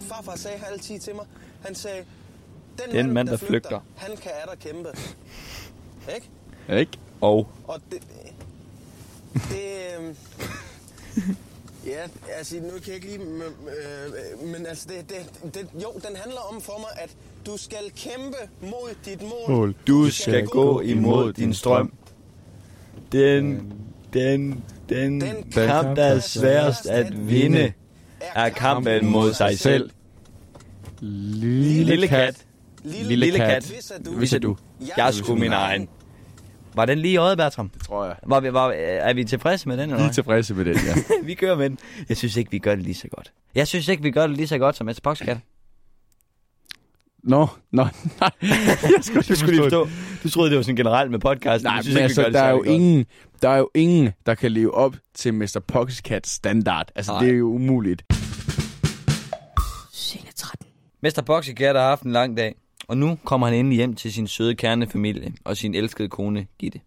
[0.00, 1.26] Farfar sagde altid til mig,
[1.64, 2.04] han sagde,
[2.92, 3.80] den, mand, der flygter.
[3.96, 4.88] han kan er der kæmpe.
[6.14, 6.30] Ikke?
[6.80, 6.92] Ikke?
[7.20, 8.02] Og Og det...
[9.34, 9.98] Det...
[9.98, 10.16] øhm,
[11.88, 12.06] Ja,
[12.38, 13.18] altså nu kan jeg ikke lige...
[13.18, 15.10] Men, øh, men altså, det,
[15.44, 17.10] det, det, jo, den handler om for mig, at
[17.46, 19.56] du skal kæmpe mod dit mål.
[19.56, 19.74] Mål.
[19.86, 21.92] du skal gå imod din strøm.
[23.12, 23.72] Den,
[24.12, 27.72] den, den Den kamp, der er sværest at vinde,
[28.20, 29.90] er kampen mod sig selv.
[31.00, 32.44] Lille, Lille kat.
[32.84, 33.64] Lille, Lille kat.
[34.04, 34.56] Hvis at du, du.
[34.96, 35.88] Jeg skulle min egen.
[36.74, 37.68] Var den lige i øjet, Bertram?
[37.68, 38.16] Det tror jeg.
[38.26, 40.14] Var vi, var, er vi tilfredse med den, eller Lige hvad?
[40.14, 40.94] tilfredse med den, ja.
[41.26, 41.78] vi kører med den.
[42.08, 43.32] Jeg synes ikke, vi gør det lige så godt.
[43.54, 44.98] Jeg synes ikke, vi gør det lige så godt som Mr.
[45.02, 45.38] Poxcat.
[47.22, 47.86] Nå, nå,
[48.20, 48.30] nej.
[48.42, 49.88] Jeg skulle, Du skulle lige forstå.
[50.22, 51.64] Du troede, det var sådan generelt med podcast.
[51.64, 53.06] Nej, men altså, der er, jo ingen,
[53.42, 55.60] der er jo ingen, der kan leve op til Mr.
[55.66, 56.88] Poxycat standard.
[56.94, 57.20] Altså, Nej.
[57.22, 58.02] det er jo umuligt.
[59.92, 60.66] Scene 13.
[61.02, 62.54] Mester Boxycat har haft en lang dag,
[62.88, 66.80] og nu kommer han endelig hjem til sin søde kernefamilie og sin elskede kone, Gitte.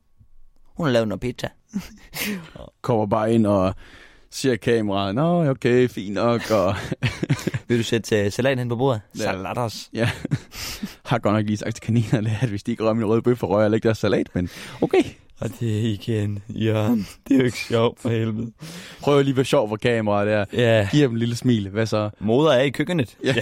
[0.77, 1.47] Hun har lavet noget pizza.
[2.81, 3.75] Kommer bare ind og
[4.29, 6.75] siger kameraet, nå, okay, fint nok, og
[7.67, 9.01] Vil du sætte uh, salaten hen på bordet?
[9.17, 9.23] Ja.
[9.23, 9.89] Salatos.
[9.93, 10.09] ja,
[11.11, 13.39] har godt nok lige sagt til kaninerne, at hvis de ikke rører min røde bøf,
[13.39, 14.49] så rører jeg ikke deres salat, men
[14.81, 15.03] okay.
[15.39, 17.07] Og det er igen, Jørgen.
[17.27, 18.51] Det er jo ikke sjovt for helvede.
[19.01, 20.45] Prøv lige at være sjov for kameraet der.
[20.53, 21.69] Ja, Giv dem en lille smil.
[21.69, 22.09] Hvad så?
[22.19, 23.17] moder er i køkkenet.
[23.23, 23.33] Ja.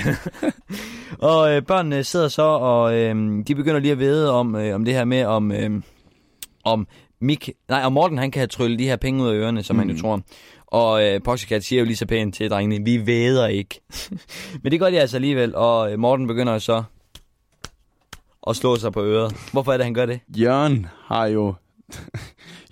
[1.29, 3.15] og øh, børnene sidder så, og øh,
[3.47, 5.81] de begynder lige at vide om, øh, om det her med, om, øh,
[6.63, 6.87] om
[7.21, 9.75] Mik, nej, om Morten han kan have tryllet de her penge ud af ørerne, som
[9.75, 9.79] mm.
[9.79, 10.21] han jo tror.
[10.67, 13.81] Og øh, Poxycat siger jo lige så pænt til drengene, vi væder ikke.
[14.63, 16.83] Men det gør de altså alligevel, og øh, Morten begynder så
[18.41, 19.35] og slå sig på øret.
[19.51, 20.19] Hvorfor er det, han gør det?
[20.37, 21.53] Jørgen har jo...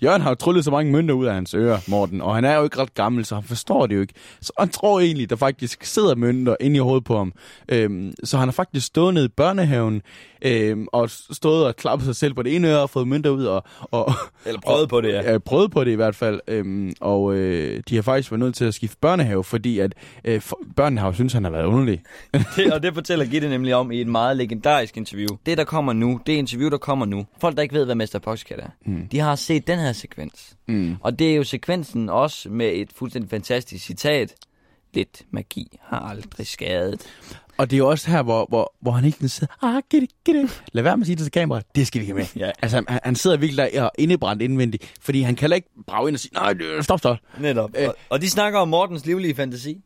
[0.02, 2.56] Jørgen har jo tryllet så mange mønter ud af hans ører, Morten, og han er
[2.56, 4.14] jo ikke ret gammel, så han forstår det jo ikke.
[4.40, 7.32] Så han tror egentlig, der faktisk sidder mønter inde i hovedet på ham.
[7.68, 10.02] Øhm, så han har faktisk stået nede i børnehaven,
[10.42, 13.44] øhm, og stået og klappet sig selv på det ene øre og fået mønter ud,
[13.44, 14.12] og, og,
[14.46, 15.32] Eller prøvet på det, ja.
[15.32, 16.40] Ja, prøvet på det i hvert fald.
[16.48, 19.92] Øhm, og øh, de har faktisk været nødt til at skifte børnehave, fordi at
[20.24, 22.02] øh, for, børnene har jo syntes, han har været underlig.
[22.56, 25.28] Det, og det fortæller Gitte nemlig om i et meget legendarisk interview.
[25.46, 27.26] Det, der kommer nu, det interview, der kommer nu.
[27.40, 29.08] Folk, der ikke ved, hvad Mester Poxycat er, mm.
[29.08, 30.56] de har set den her sekvens.
[30.68, 30.96] Mm.
[31.00, 34.34] Og det er jo sekvensen også med et fuldstændig fantastisk citat.
[34.94, 37.06] Lidt magi har aldrig skadet.
[37.58, 40.10] Og det er jo også her, hvor, hvor, hvor han ikke sidder, ah, get it,
[40.24, 40.62] get it.
[40.72, 42.26] Lad være med at sige det til kameraet, det skal vi have med.
[42.36, 42.50] Ja.
[42.62, 46.08] Altså, han, han sidder virkelig der og indebrændt indvendigt, fordi han kan heller ikke brage
[46.08, 47.16] ind og sige, nej, øh, stop, stop.
[47.40, 47.70] Netop.
[47.78, 47.88] Øh.
[47.88, 49.80] Og, og de snakker om Mortens livlige fantasi.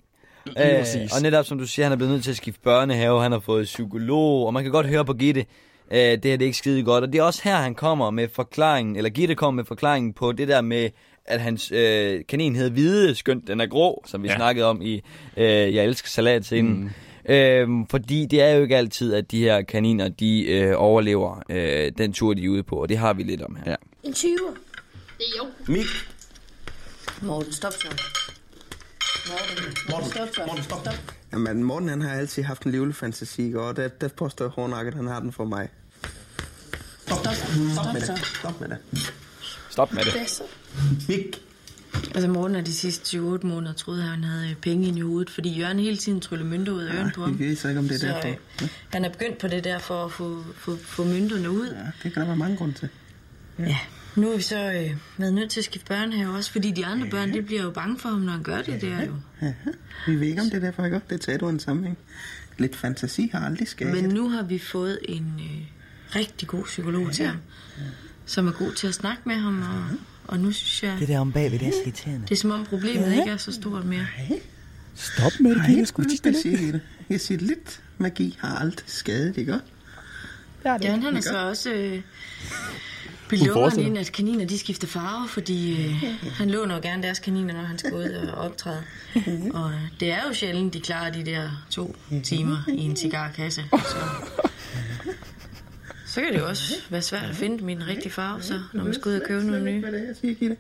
[0.47, 1.13] Lige præcis.
[1.13, 3.39] og netop som du siger, han er blevet nødt til at skifte børnehave, han har
[3.39, 5.45] fået psykolog, og man kan godt høre på Gitte,
[5.91, 7.05] øh, det her det er ikke skide godt.
[7.05, 10.33] Og det er også her, han kommer med forklaringen, eller Gitte kommer med forklaringen på
[10.33, 10.91] det der med,
[11.25, 14.37] at hans øh, kanin hedder Hvide, skønt den er grå, som vi ja.
[14.37, 14.95] Snakkede om i
[15.37, 16.53] øh, Jeg elsker salat.
[16.53, 16.91] Mm.
[17.29, 21.93] Øhm, fordi det er jo ikke altid, at de her kaniner, de øh, overlever øh,
[21.99, 23.71] den tur, de er ude på, og det har vi lidt om her.
[23.71, 23.77] Ja.
[24.03, 24.57] En 20'er.
[25.19, 25.73] Det er jo.
[25.73, 25.87] Mik,
[27.23, 27.89] Morten, stop så.
[29.29, 30.43] Morten, Morten, stop så.
[30.47, 31.22] Morten, stop.
[31.33, 35.07] Jamen, Morten han har altid haft en livlig fantasi, og det, det påstår Hornakket, han
[35.07, 35.69] har den for mig.
[37.07, 37.37] Stop, stop,
[37.75, 38.19] stop med det.
[38.41, 38.79] Stop med det.
[39.71, 40.43] Stop med det.
[41.09, 41.43] Mik,
[42.15, 45.31] Altså Morten af de sidste 28 måneder troede, at han havde penge ind i hovedet,
[45.31, 47.39] fordi Jørgen hele tiden tryllede mønter ud af ørerne på ham.
[47.39, 48.29] vi ved så ikke, om det er Så derfor.
[48.63, 51.67] øh, han er begyndt på det der for at få, få, få mønterne ud.
[51.69, 52.89] Ja, det kan der være mange grunde til.
[53.59, 53.79] Ja.
[54.17, 57.07] Nu har vi så øh, været nødt til at skifte børnehave også, fordi de andre
[57.11, 59.15] børn, de bliver jo bange for ham, når han gør det der jo.
[59.43, 59.55] Ja,
[60.07, 61.01] vi ved ikke, om det er derfor, ikke?
[61.11, 61.99] Det tager du en sammenhæng.
[62.59, 64.03] Lidt fantasi har aldrig skadet.
[64.03, 65.67] Men nu har vi fået en øh,
[66.17, 67.37] rigtig god psykolog til ham,
[68.27, 69.97] som er god til at snakke med ham, og,
[70.27, 72.23] og nu synes jeg, Det der om bagved, det er så irriterende.
[72.23, 74.07] det er som om problemet ikke er så stort mere.
[74.95, 76.81] Stop med det, Nej, jeg skulle ikke sige det.
[77.11, 79.59] Jeg siger, lidt magi har aldrig skadet, ikke?
[80.65, 82.01] Ja, han er så også øh,
[83.39, 83.91] belåren fortsætter.
[83.91, 87.63] ind, at kaniner de skifter farve, fordi øh, han låner jo gerne deres kaniner, når
[87.63, 88.83] han skal ud og optræde.
[89.55, 93.65] Og øh, det er jo sjældent, de klarer de der to timer i en cigarkasse.
[93.73, 93.97] Så,
[96.07, 98.95] så kan det jo også være svært at finde min rigtige farve, så, når man
[98.95, 99.81] skal ud og købe noget nye.
[99.81, 100.57] Hvad er det, jeg siger, Gitte?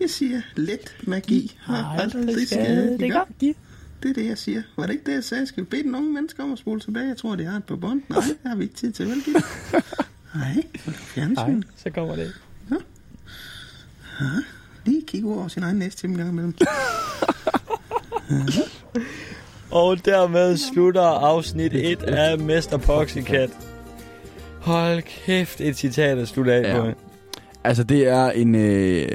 [0.00, 3.20] Jeg siger, lidt magi har aldrig skadet, ikke?
[4.02, 4.62] Det er det, jeg siger.
[4.76, 5.46] Var det ikke det, jeg sagde?
[5.46, 7.08] Skal vi bede den unge mennesker om at spole tilbage?
[7.08, 8.02] Jeg tror, det har et på bånd.
[8.08, 9.22] Nej, det har vi ikke tid til, vel,
[10.32, 10.38] Gitte?
[10.38, 12.32] Nej, så er det så kommer det.
[14.86, 16.54] Lige kigge over sin egen næste time en gang imellem.
[19.70, 23.50] Og dermed slutter afsnit 1 af Mester Poxycat.
[24.60, 26.80] Hold kæft, et citat at slutte af Ja.
[26.80, 26.90] på.
[27.64, 29.08] Altså, det er en, øh,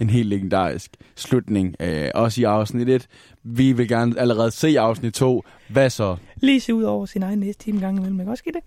[0.00, 1.74] en helt legendarisk slutning.
[1.80, 3.06] Øh, også i afsnit 1.
[3.44, 5.44] Vi vil gerne allerede se afsnit 2.
[5.68, 6.16] Hvad så?
[6.36, 8.18] Lige se ud over sin egen næste time gang imellem.
[8.18, 8.62] Kan også det.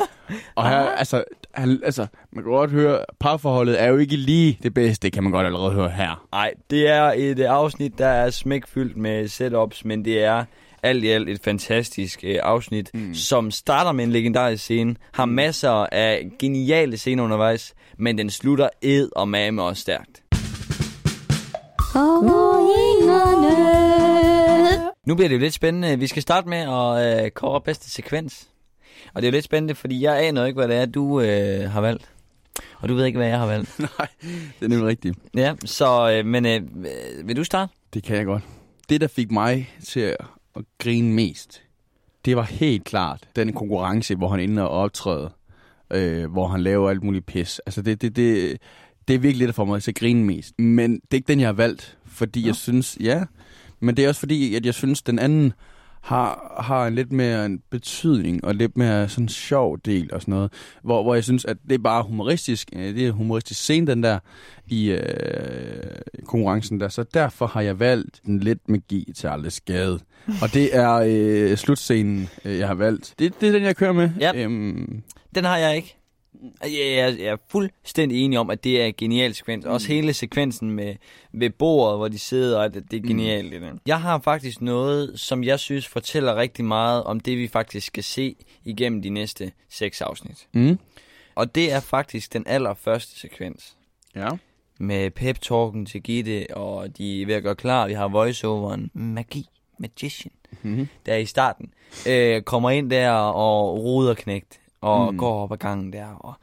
[0.54, 1.24] Og her, altså,
[1.54, 5.02] han, altså, man kan godt høre, parforholdet er jo ikke lige det bedste.
[5.02, 6.26] Det kan man godt allerede høre her.
[6.32, 10.44] Nej, det er et øh, afsnit, der er smækfyldt med setups, men det er
[10.82, 13.14] alt i alt et fantastisk øh, afsnit, mm.
[13.14, 18.68] som starter med en legendarisk scene, har masser af geniale scener undervejs, men den slutter
[18.82, 20.22] ed og mame også stærkt.
[25.06, 25.98] Nu bliver det jo lidt spændende.
[25.98, 28.48] Vi skal starte med at øh, kåre bedste sekvens.
[29.14, 31.70] Og det er jo lidt spændende, fordi jeg aner ikke, hvad det er, du øh,
[31.70, 32.10] har valgt.
[32.78, 33.78] Og du ved ikke, hvad jeg har valgt.
[33.98, 35.18] Nej, det er nemlig rigtigt.
[35.34, 36.62] Ja, så, øh, men øh,
[37.24, 37.72] vil du starte?
[37.94, 38.42] Det kan jeg godt.
[38.88, 40.16] Det, der fik mig til at,
[40.56, 41.62] at grine mest,
[42.24, 45.30] det var helt klart den konkurrence, hvor han er inde og optræde,
[45.92, 47.58] øh, hvor han laver alt muligt pis.
[47.58, 48.58] Altså det, det, det,
[49.08, 50.58] det er virkelig det, der får mig til at grine mest.
[50.58, 52.46] Men det er ikke den, jeg har valgt, fordi ja.
[52.46, 53.24] jeg synes, ja,
[53.80, 55.52] men det er også fordi, at jeg synes, den anden
[56.00, 60.34] har, har en lidt mere en betydning, og lidt mere sådan sjov del og sådan
[60.34, 63.86] noget, hvor, hvor jeg synes, at det er bare humoristisk, øh, det er humoristisk scene,
[63.86, 64.18] den der,
[64.66, 65.00] i øh,
[66.24, 69.98] konkurrencen der, så derfor har jeg valgt en lidt magi til alle skade.
[70.42, 73.14] Og det er øh, slutscenen, øh, jeg har valgt.
[73.18, 74.10] Det, det er den, jeg kører med.
[74.22, 74.36] Yep.
[74.36, 75.02] Øhm,
[75.34, 75.99] Den har jeg ikke.
[76.62, 79.64] Jeg er, jeg er fuldstændig enig om, at det er en genial sekvens.
[79.64, 80.94] Også hele sekvensen med
[81.32, 83.62] ved bordet, hvor de sidder, og det, det er genialt.
[83.62, 83.80] Mm.
[83.86, 88.04] Jeg har faktisk noget, som jeg synes fortæller rigtig meget om det, vi faktisk skal
[88.04, 90.48] se igennem de næste seks afsnit.
[90.52, 90.78] mm,
[91.34, 93.76] Og det er faktisk den allerførste sekvens.
[94.16, 94.28] ja.
[94.82, 97.86] Med pep-talken til Gitte, og de er ved at gøre klar.
[97.86, 98.90] Vi har voiceoveren.
[98.94, 99.46] Magi.
[99.78, 100.32] Magician.
[100.62, 100.88] Mm-hmm.
[101.06, 101.72] Der i starten.
[102.08, 104.59] Øh, kommer ind der og ruder knægt.
[104.80, 105.18] Og Mm.
[105.18, 106.06] går op ad gangen der.
[106.06, 106.34] Og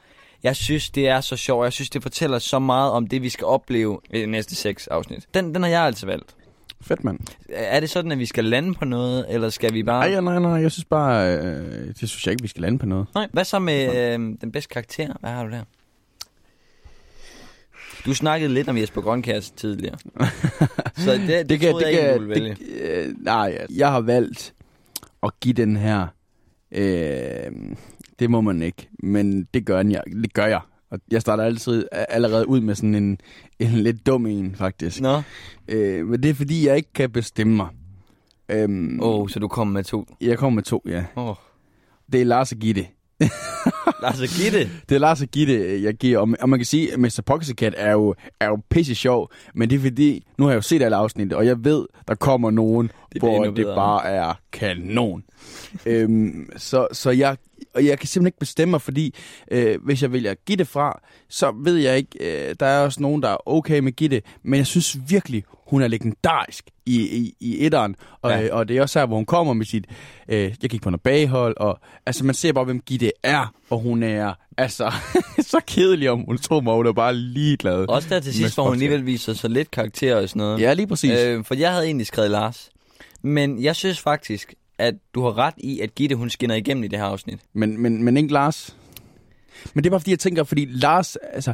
[0.42, 1.64] jeg synes, det er så sjovt.
[1.64, 4.86] Jeg synes, det fortæller så meget om det, vi skal opleve i de næste seks
[4.86, 5.26] afsnit.
[5.34, 6.34] Den, den har jeg altså valgt.
[6.80, 7.18] Fedt, mand.
[7.48, 10.04] Er det sådan, at vi skal lande på noget, eller skal vi bare...
[10.06, 12.78] Ej, ja, nej, nej, jeg synes bare, øh, det synes jeg ikke, vi skal lande
[12.78, 13.06] på noget.
[13.14, 15.14] Nej, hvad så med øh, den bedste karakter?
[15.20, 15.62] Hvad har du der?
[18.06, 19.98] Du snakkede lidt om Jesper Grønkærs tidligere.
[21.04, 22.54] så det, det, det troede jeg ikke, du ville vælge.
[22.54, 24.54] det, øh, nej, jeg har valgt
[25.22, 26.06] at give den her,
[26.72, 27.52] øh,
[28.18, 30.60] det må man ikke, men det gør, jeg, det gør jeg.
[30.90, 33.18] Og jeg starter altid allerede ud med sådan en,
[33.58, 35.00] en lidt dum en, faktisk.
[35.00, 35.22] Nå,
[35.68, 37.68] Øh, men det er fordi, jeg ikke kan bestemme mig.
[38.48, 40.06] Øhm, åh, oh, så du kommer med to.
[40.20, 41.04] Jeg kommer med to, ja.
[41.16, 41.34] Åh, oh.
[42.12, 42.86] Det er Lars og Gitte.
[44.02, 44.70] Lars Gitte.
[44.88, 46.18] Det er Lars og Gitte, jeg giver.
[46.18, 47.22] Og, og man kan sige, at Mr.
[47.26, 49.30] Poxycat er jo, er jo pisse sjov.
[49.54, 52.14] Men det er fordi, nu har jeg jo set alle afsnit, og jeg ved, der
[52.14, 53.74] kommer nogen, Det hvor det bedre.
[53.74, 55.22] bare er kanon.
[55.86, 57.36] øhm, så, så jeg,
[57.74, 59.14] og jeg kan simpelthen ikke bestemme mig, fordi
[59.50, 63.22] øh, hvis jeg vælger Gitte fra, så ved jeg ikke, øh, der er også nogen,
[63.22, 67.64] der er okay med Gitte, men jeg synes virkelig, hun er legendarisk i, i, i
[67.66, 68.54] etteren, og, Ja.
[68.54, 69.86] og det er også her, hvor hun kommer med sit,
[70.28, 73.78] øh, jeg gik på noget baghold, og altså man ser bare, hvem Gitte er, og
[73.80, 74.92] hun er altså
[75.52, 77.88] så kedelig, om hun tror mig, hun er bare ligeglad.
[77.88, 80.60] Også der til sidst, hvor hun alligevel viser så lidt karakter og sådan noget.
[80.60, 81.10] Ja, lige præcis.
[81.10, 82.70] Øh, for jeg havde egentlig skrevet Lars.
[83.22, 86.88] Men jeg synes faktisk, at du har ret i, at Gitte, hun skinner igennem i
[86.88, 87.40] det her afsnit.
[87.52, 88.76] men, men, men ikke Lars.
[89.74, 91.52] Men det er bare fordi, jeg tænker, fordi Lars, altså,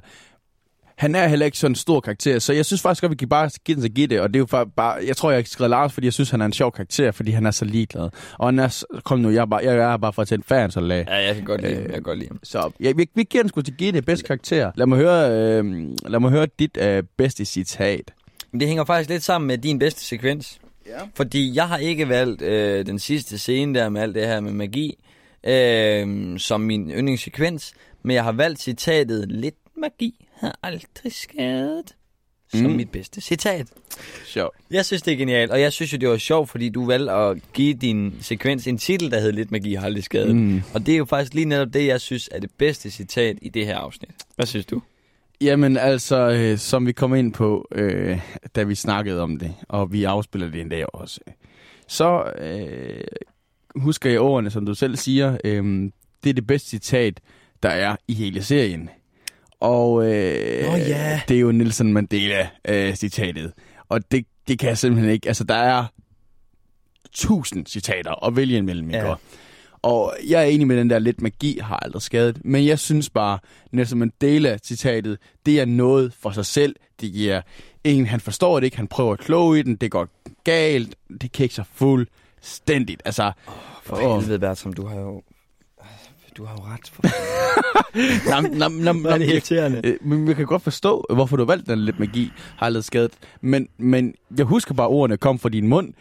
[0.97, 3.29] han er heller ikke sådan en stor karakter, så jeg synes faktisk, at vi kan
[3.29, 5.71] bare give den til Gitte, og det er jo bare, jeg tror, jeg har skrevet
[5.71, 8.09] Lars, fordi jeg synes, han er en sjov karakter, fordi han er så ligeglad.
[8.39, 10.77] Og han er, kom nu, jeg er, bare, jeg er bare for at tænde fans
[10.77, 11.05] og lag.
[11.09, 11.85] Ja, jeg kan godt lide Øh, ham.
[11.87, 12.41] Jeg kan godt lide ham.
[12.43, 14.71] Så ja, vi, vi giver den sgu til Gitte, bedste karakter.
[14.75, 15.65] Lad mig høre, øh,
[16.07, 18.13] lad mig høre dit øh, bedste citat.
[18.53, 20.59] Men Det hænger faktisk lidt sammen med din bedste sekvens.
[20.87, 20.99] Ja.
[21.17, 24.53] Fordi jeg har ikke valgt øh, den sidste scene der med alt det her med
[24.53, 24.99] magi
[25.47, 27.73] øh, som min yndlingssekvens,
[28.03, 31.95] men jeg har valgt citatet lidt magi har aldrig skadet
[32.49, 32.77] som Mm.
[32.77, 33.67] mit bedste citat.
[34.27, 34.57] Sjovt.
[34.71, 37.13] Jeg synes, det er genialt, og jeg synes jo, det var sjovt, fordi du valgte
[37.13, 40.37] at give din sekvens en titel, der hed Lidt magi har aldrig skadet.
[40.37, 40.63] Mm.
[40.75, 43.49] Og det er jo faktisk lige netop det, jeg synes er det bedste citat i
[43.49, 44.11] det her afsnit.
[44.37, 44.83] Hvad synes du?
[45.41, 48.21] Jamen altså, øh, som vi kom ind på, øh,
[48.57, 51.21] da vi snakkede om det, og vi afspiller det en dag også,
[51.89, 53.05] så øh,
[53.77, 55.91] husker jeg ordene, som du selv siger, øh,
[56.25, 57.21] det er det bedste citat,
[57.63, 58.91] der er i hele serien.
[59.61, 61.21] Og øh, Nå ja.
[61.29, 63.53] det er jo Nelson Mandela-citatet.
[63.89, 65.27] og det, det kan jeg simpelthen ikke.
[65.29, 65.85] Altså, der er
[67.13, 69.07] tusind citater at vælge imellem, ikke?
[69.07, 69.15] Ja.
[69.83, 73.11] Og jeg er enig med den der lidt magi har aldrig skadet, men jeg synes
[73.11, 73.39] bare,
[73.73, 76.77] Nelson Mandela citatet, det er noget for sig selv.
[77.01, 77.41] Det giver
[77.85, 80.09] en, han forstår det ikke, han prøver at kloge i den, det går
[80.45, 83.03] galt, det kikser fuldstændigt.
[83.05, 83.33] Altså,
[83.83, 84.21] For Åh.
[84.21, 85.23] helvede, Bertram, du har jo...
[86.37, 86.91] Du har jo ret.
[86.93, 87.03] For...
[88.31, 89.81] nam, nam, nam, nam, det irriterende.
[89.85, 92.85] Øh, Men jeg kan godt forstå, hvorfor du har valgt den lidt magi, har aldrig
[92.85, 93.13] skadet.
[93.41, 95.93] Men, men jeg husker bare, ordene kom fra din mund.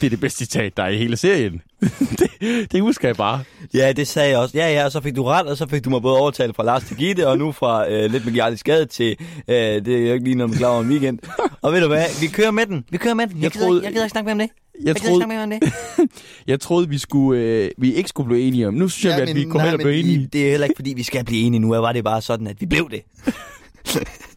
[0.00, 1.62] Det er det bedste citat, der er i hele serien.
[2.18, 3.40] det, det husker jeg bare.
[3.74, 4.58] Ja, det sagde jeg også.
[4.58, 6.64] Ja, ja, og så fik du ret, og så fik du mig både overtalt fra
[6.64, 9.16] Lars til Gitte, og nu fra øh, lidt med Gjarlig Skade til,
[9.48, 11.18] øh, det er jo ikke lige noget med klar over en weekend.
[11.62, 12.84] Og ved du hvad, vi kører med den.
[12.90, 13.36] Vi kører med den.
[13.36, 14.63] Jeg, Jeg gider, troede- ikke, jeg gider ikke snakke mere om det.
[14.80, 15.72] Jeg Jeg troede, om det.
[16.46, 18.74] jeg troede vi, skulle, øh, vi ikke skulle blive enige om.
[18.74, 20.28] Nu synes jeg, Ja, at vi men- kommer hen og men blive enige.
[20.32, 21.68] Det er heller ikke, fordi vi skal blive enige nu.
[21.68, 23.02] Var det bare sådan, at vi blev det.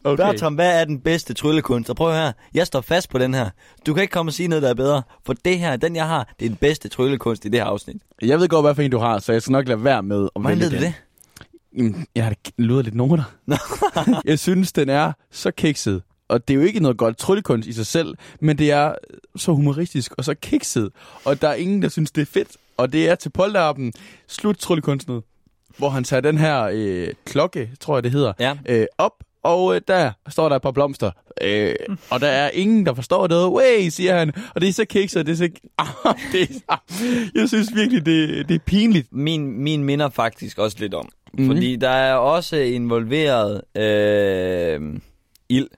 [0.04, 0.24] Okay.
[0.24, 1.90] Bertram, hvad er den bedste tryllekunst?
[1.90, 3.50] Og prøv her, jeg står fast på den her.
[3.86, 5.02] Du kan ikke komme og sige noget, der er bedre.
[5.26, 7.96] For det her, den jeg har, det er den bedste tryllekunst i det her afsnit.
[8.22, 10.28] Jeg ved godt, hvad for en du har, så jeg skal nok lade være med
[10.36, 10.94] at Hvordan ved du det?
[11.76, 13.22] Jamen, jeg har lyder lidt noter.
[14.24, 16.02] jeg synes, den er så kikset.
[16.28, 18.94] Og det er jo ikke noget godt tryllekunst i sig selv, men det er
[19.36, 20.90] så humoristisk og så kikset.
[21.24, 22.48] Og der er ingen, der synes, det er fedt.
[22.76, 23.92] og det er til polterappen
[24.28, 25.22] Slut Tryllekunstnet,
[25.78, 28.56] hvor han tager den her øh, klokke, tror jeg det hedder, Ja.
[28.68, 29.12] øh, op,
[29.42, 31.10] og øh, der står der et par blomster.
[31.42, 31.74] Øh,
[32.10, 33.46] og der er ingen, der forstår det.
[33.46, 34.32] Way, siger han.
[34.54, 35.48] Og det er så kikset, det er så...
[35.78, 35.86] Ah,
[36.32, 36.78] det er, ah,
[37.34, 39.12] jeg synes virkelig, det, det er pinligt.
[39.12, 41.08] Min, min minder faktisk også lidt om.
[41.32, 41.42] Mhm.
[41.42, 41.48] Mm.
[41.50, 44.98] Fordi der er også involveret øh,
[45.48, 45.68] ild.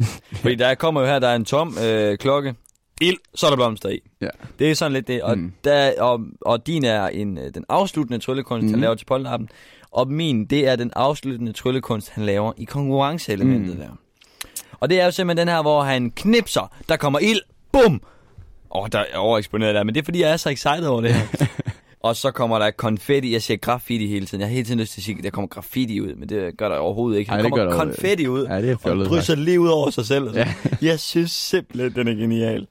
[0.42, 2.54] fordi der kommer jo her, der er en tom øh, klokke.
[3.02, 4.00] Ild, så er der blomster i.
[4.20, 4.28] Ja.
[4.58, 5.22] Det er sådan lidt det.
[5.22, 5.52] Og, Mm.
[5.64, 8.64] der, og, og din er en, øh, den afsluttende tryllekunst.
[8.66, 8.70] Mm.
[8.70, 9.48] han laver til polterappen.
[9.90, 13.80] Og min, det er den afsluttende tryllekunst, han laver i konkurrenceelementet Mm.
[13.80, 13.88] der.
[14.80, 17.40] Og det er jo simpelthen den her, hvor han knipser, der kommer ild,
[17.72, 18.02] bum!
[18.74, 21.00] Åh, oh, der er overeksponeret der, men det er fordi, jeg er så excited over
[21.00, 21.26] det her.
[22.00, 24.40] og så kommer der konfetti, jeg siger graffiti hele tiden.
[24.40, 26.56] Jeg har hele tiden lyst til at sige, at der kommer graffiti ud, men det
[26.56, 27.28] gør der overhovedet ikke.
[27.30, 29.08] Der Ej, det kommer konfetti ud, Ja, det er og fjollet.
[29.08, 30.30] drysser lige ud over sig selv.
[30.34, 30.38] Ja.
[30.38, 30.76] Ja.
[30.82, 32.66] Jeg synes simpelthen, den er genial.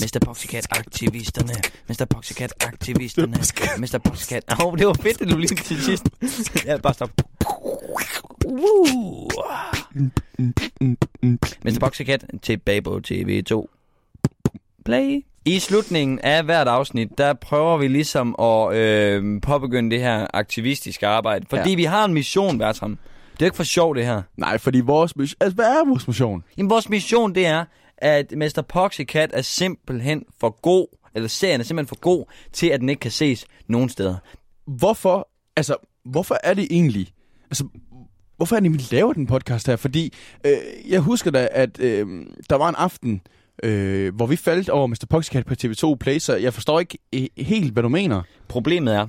[0.00, 0.18] Mr.
[0.24, 1.52] Poxycat aktivisterne.
[1.88, 2.04] Mr.
[2.10, 3.36] Poxycat aktivisterne.
[3.78, 3.98] Mr.
[4.04, 4.44] Poxycat.
[4.52, 6.04] Åh, oh, det var fedt, at du lige til sidst.
[6.66, 7.10] ja, bare stop.
[8.46, 9.28] Woo.
[11.64, 11.76] Mr.
[11.80, 13.66] Poxycat tilbage på TV2.
[14.84, 15.24] Play.
[15.44, 21.06] I slutningen af hvert afsnit, der prøver vi ligesom at øh, påbegynde det her aktivistiske
[21.06, 21.46] arbejde.
[21.50, 21.76] Fordi Ja.
[21.76, 22.98] vi har en mission, Bertram.
[23.32, 24.22] Det er ikke for sjov, det her.
[24.36, 25.36] Nej, fordi vores mission...
[25.40, 26.44] Altså, hvad er vores mission?
[26.58, 27.64] Jamen, vores mission, det er,
[27.98, 28.62] at Mr.
[28.68, 33.00] Poxycat er simpelthen for god, eller serien er simpelthen for god, til at den ikke
[33.00, 34.16] kan ses nogen steder.
[34.66, 35.28] Hvorfor...
[35.56, 37.08] Altså, hvorfor er det egentlig...
[37.50, 37.64] Altså,
[38.36, 39.76] hvorfor er det, vi laver den podcast her?
[39.76, 40.12] Fordi
[40.46, 40.52] øh,
[40.88, 42.06] jeg husker da, at øh,
[42.50, 43.20] der var en aften,
[43.62, 45.06] øh, hvor vi faldt over Mr.
[45.10, 48.22] Poxycat på TV2 Play, så jeg forstår ikke øh, helt, hvad du mener.
[48.48, 49.06] Problemet er,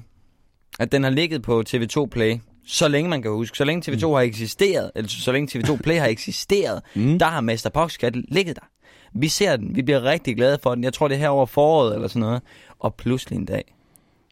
[0.80, 2.38] at den har ligget på TV2 Play,
[2.68, 3.58] så længe man kan huske.
[3.58, 7.20] Så længe TV2 har eksisteret, eller så længe TV2 Play har eksisteret, Mm.
[7.20, 7.70] der har Mr.
[7.74, 8.68] Poxycat ligget der.
[9.16, 10.84] Vi ser den, vi bliver rigtig glade for den.
[10.84, 12.41] Jeg tror, det er her over foråret eller sådan noget.
[12.80, 13.76] Og pludselig en dag,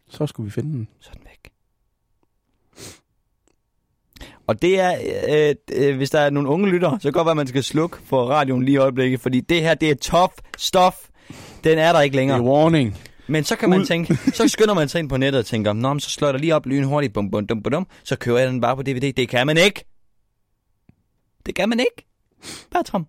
[0.09, 0.87] Så skulle vi finde den.
[0.99, 1.21] så den
[4.51, 4.95] Og det er,
[5.29, 5.55] øh,
[5.89, 7.63] øh, hvis der er nogle unge lyttere, så kan det godt være, at man skal
[7.63, 10.95] slukke for radioen lige i øjeblikket, fordi det her, det er tough stuff.
[11.63, 12.37] Den er der ikke Det længere.
[12.37, 12.97] er warning.
[13.27, 15.93] Men så kan man tænke, så skynder man sig ind på nettet og tænker, Nå,
[15.93, 18.37] men så slår jeg der lige op lyn hurtigt, bum, bum, bum, dum, så kører
[18.39, 19.13] jeg den bare på DVD.
[19.13, 19.85] Det kan man ikke.
[21.45, 22.07] Det kan man ikke.
[22.71, 23.05] Bertram.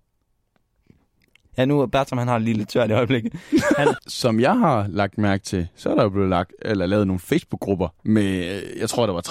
[1.58, 3.32] Ja, nu er Bertram, han har lige lidt tørt i øjeblikket.
[3.78, 7.06] Han, Som jeg har lagt mærke til, så er der jo blevet lagt, eller lavet
[7.06, 8.24] nogle Facebook-grupper med,
[8.56, 9.22] øh, jeg tror, der var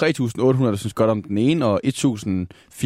[0.62, 1.90] 3.800, der synes godt om den ene, og 1.400,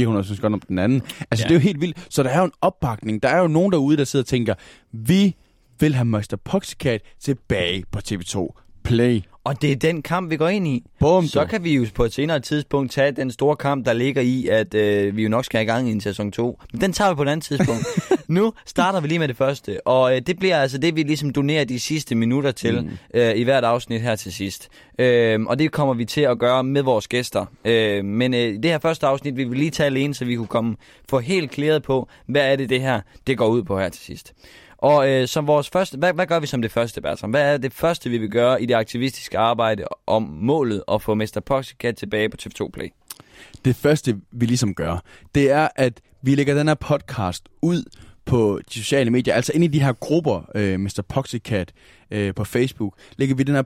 [0.01, 1.03] der synes godt om den anden.
[1.30, 1.45] Altså.
[1.45, 1.49] Ja.
[1.49, 2.07] det er jo helt vildt.
[2.11, 3.22] Så der er jo en opbakning.
[3.22, 4.55] Der er jo nogen derude, der sidder og tænker,
[4.93, 5.37] vi
[5.80, 6.37] vil have Mr.
[6.45, 9.22] Poxycat tilbage på TV2 Play.
[9.47, 10.84] Og det er den kamp, vi går ind i.
[11.01, 14.22] Bum, Så kan vi jo på et senere tidspunkt tage den store kamp, der ligger
[14.22, 16.61] i, at øh, vi jo nok skal i gang i en sæson 2.
[16.72, 17.86] Men den tager vi på et andet tidspunkt.
[18.28, 21.30] nu starter vi lige med det første, og øh, det bliver altså det, vi ligesom
[21.30, 22.90] donerer de sidste minutter til mm.
[23.14, 24.68] øh, i hvert afsnit her til sidst.
[24.99, 27.47] Øh, og det kommer vi til at gøre med vores gæster.
[27.64, 30.47] Øh, men øh, det her første afsnit vil vi lige tage alene, så vi kunne
[30.47, 30.76] komme
[31.11, 34.03] få helt klæret på, hvad er det det her, det går ud på her til
[34.03, 34.32] sidst.
[34.78, 37.30] Og øh, som vores første, hvad, hvad gør vi som det første, Bertram?
[37.30, 41.14] Hvad er det første, vi vil gøre i det aktivistiske arbejde om målet at få
[41.14, 41.42] Mr.
[41.46, 42.88] Poxycat tilbage på TV2 Play?
[43.64, 45.02] Det første, vi ligesom gør,
[45.34, 47.82] det er, at vi lægger den her podcast ud
[48.24, 51.02] på de sociale medier, altså ind i de her grupper, øh, Mr.
[51.08, 51.72] Poxycat
[52.10, 53.62] øh, på Facebook, lægger vi den her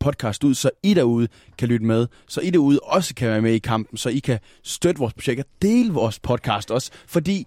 [0.00, 3.52] podcast ud, så I derude kan lytte med, så I derude også kan være med
[3.52, 7.46] i kampen, så I kan støtte vores projekt og dele vores podcast også, fordi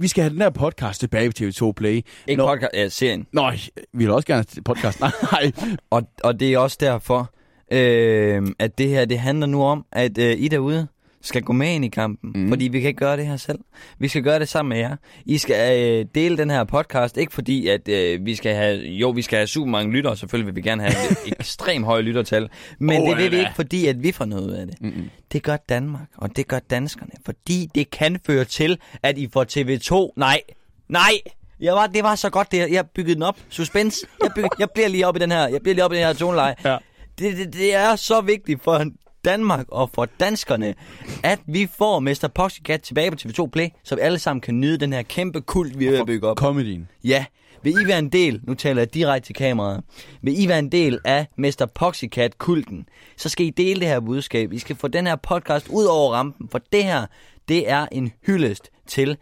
[0.00, 2.02] vi skal have den her podcast tilbage på TV2 Play.
[2.26, 3.26] Ikke Nå- podcast, ja, serien.
[3.32, 3.50] Nå,
[3.92, 5.00] vi vil også gerne have podcast.
[5.32, 5.52] Nej,
[5.90, 7.30] Og, og det er også derfor,
[7.72, 10.88] øh, at det her, det handler nu om, at øh, I derude
[11.22, 12.32] skal gå med ind i kampen.
[12.34, 12.48] Mm.
[12.48, 13.58] Fordi vi kan ikke gøre det her selv.
[13.98, 14.96] Vi skal gøre det sammen med jer.
[15.26, 19.10] I skal øh, dele den her podcast, ikke fordi, at øh, vi skal have, jo,
[19.10, 22.48] vi skal have super mange lyttere, selvfølgelig vil vi gerne have et ekstremt høje lyttertal,
[22.78, 24.80] men oh, det vil vi ikke, fordi at vi får noget ud af det.
[24.80, 25.10] Mm-mm.
[25.32, 29.44] Det gør Danmark, og det gør danskerne, fordi det kan føre til, at I får
[29.44, 30.12] TV2.
[30.16, 30.40] Nej,
[30.88, 31.12] nej,
[31.60, 33.36] jeg var, det var så godt, det jeg byggede den op.
[33.48, 34.06] Suspense.
[34.22, 36.04] Jeg, bygge, jeg bliver lige op i den her, jeg bliver lige op i den
[36.04, 36.54] her toneleje.
[36.64, 36.76] Ja.
[37.18, 38.84] Det, det, det er så vigtigt for
[39.24, 40.74] Danmark og for danskerne,
[41.22, 42.28] at vi får Mr.
[42.34, 45.78] Poxycat tilbage på TV2 Play, så vi alle sammen kan nyde den her kæmpe kult,
[45.78, 46.36] vi er ved at bygge op.
[46.36, 46.88] comedyen.
[47.04, 47.24] Ja,
[47.62, 49.84] vil I være en del, nu taler jeg direkte til kameraet,
[50.22, 51.66] vil I være en del af Mr.
[51.74, 54.52] Poxycat-kulten, så skal I dele det her budskab.
[54.52, 57.06] I skal få den her podcast ud over rampen, for det her,
[57.48, 59.16] det er en hyldest til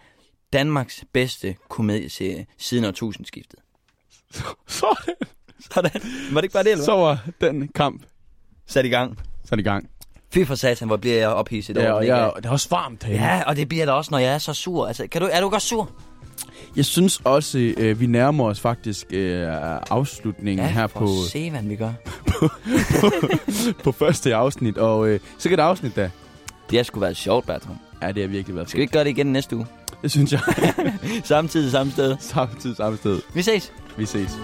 [0.53, 3.59] Danmarks bedste komedieserie siden årtusindskiftet.
[4.67, 5.15] Sådan.
[5.71, 5.91] Sådan.
[6.33, 7.05] Var det ikke bare det, eller Så hvad?
[7.05, 8.03] var den kamp
[8.67, 9.19] Sat i gang.
[9.49, 9.89] Sat i gang.
[10.35, 13.05] Fy for satan, hvor bliver jeg ophidset Ja, over den, jeg, det er også varmt
[13.05, 13.25] herinde.
[13.27, 14.87] Ja, og det bliver der også, når jeg er så sur.
[14.87, 15.91] Altså, kan du, er du godt sur?
[16.77, 19.49] Jeg synes også, øh, vi nærmer os faktisk øh,
[19.91, 21.93] afslutningen Ja, her på, se, hvad vi gør.
[23.85, 24.79] på første afsnit.
[24.79, 26.11] Og øh, så kan afsnit da.
[26.71, 27.79] Det har sgu været sjovt, Bertram.
[28.03, 29.67] Ja, det har virkelig været Skal vi ikke gøre det igen næste uge?
[30.03, 30.41] Det synes jeg.
[31.25, 32.17] Samtidig, samme sted.
[32.21, 33.21] Samtidig samme sted.
[33.35, 33.73] Vi ses.
[33.97, 34.39] Vi ses.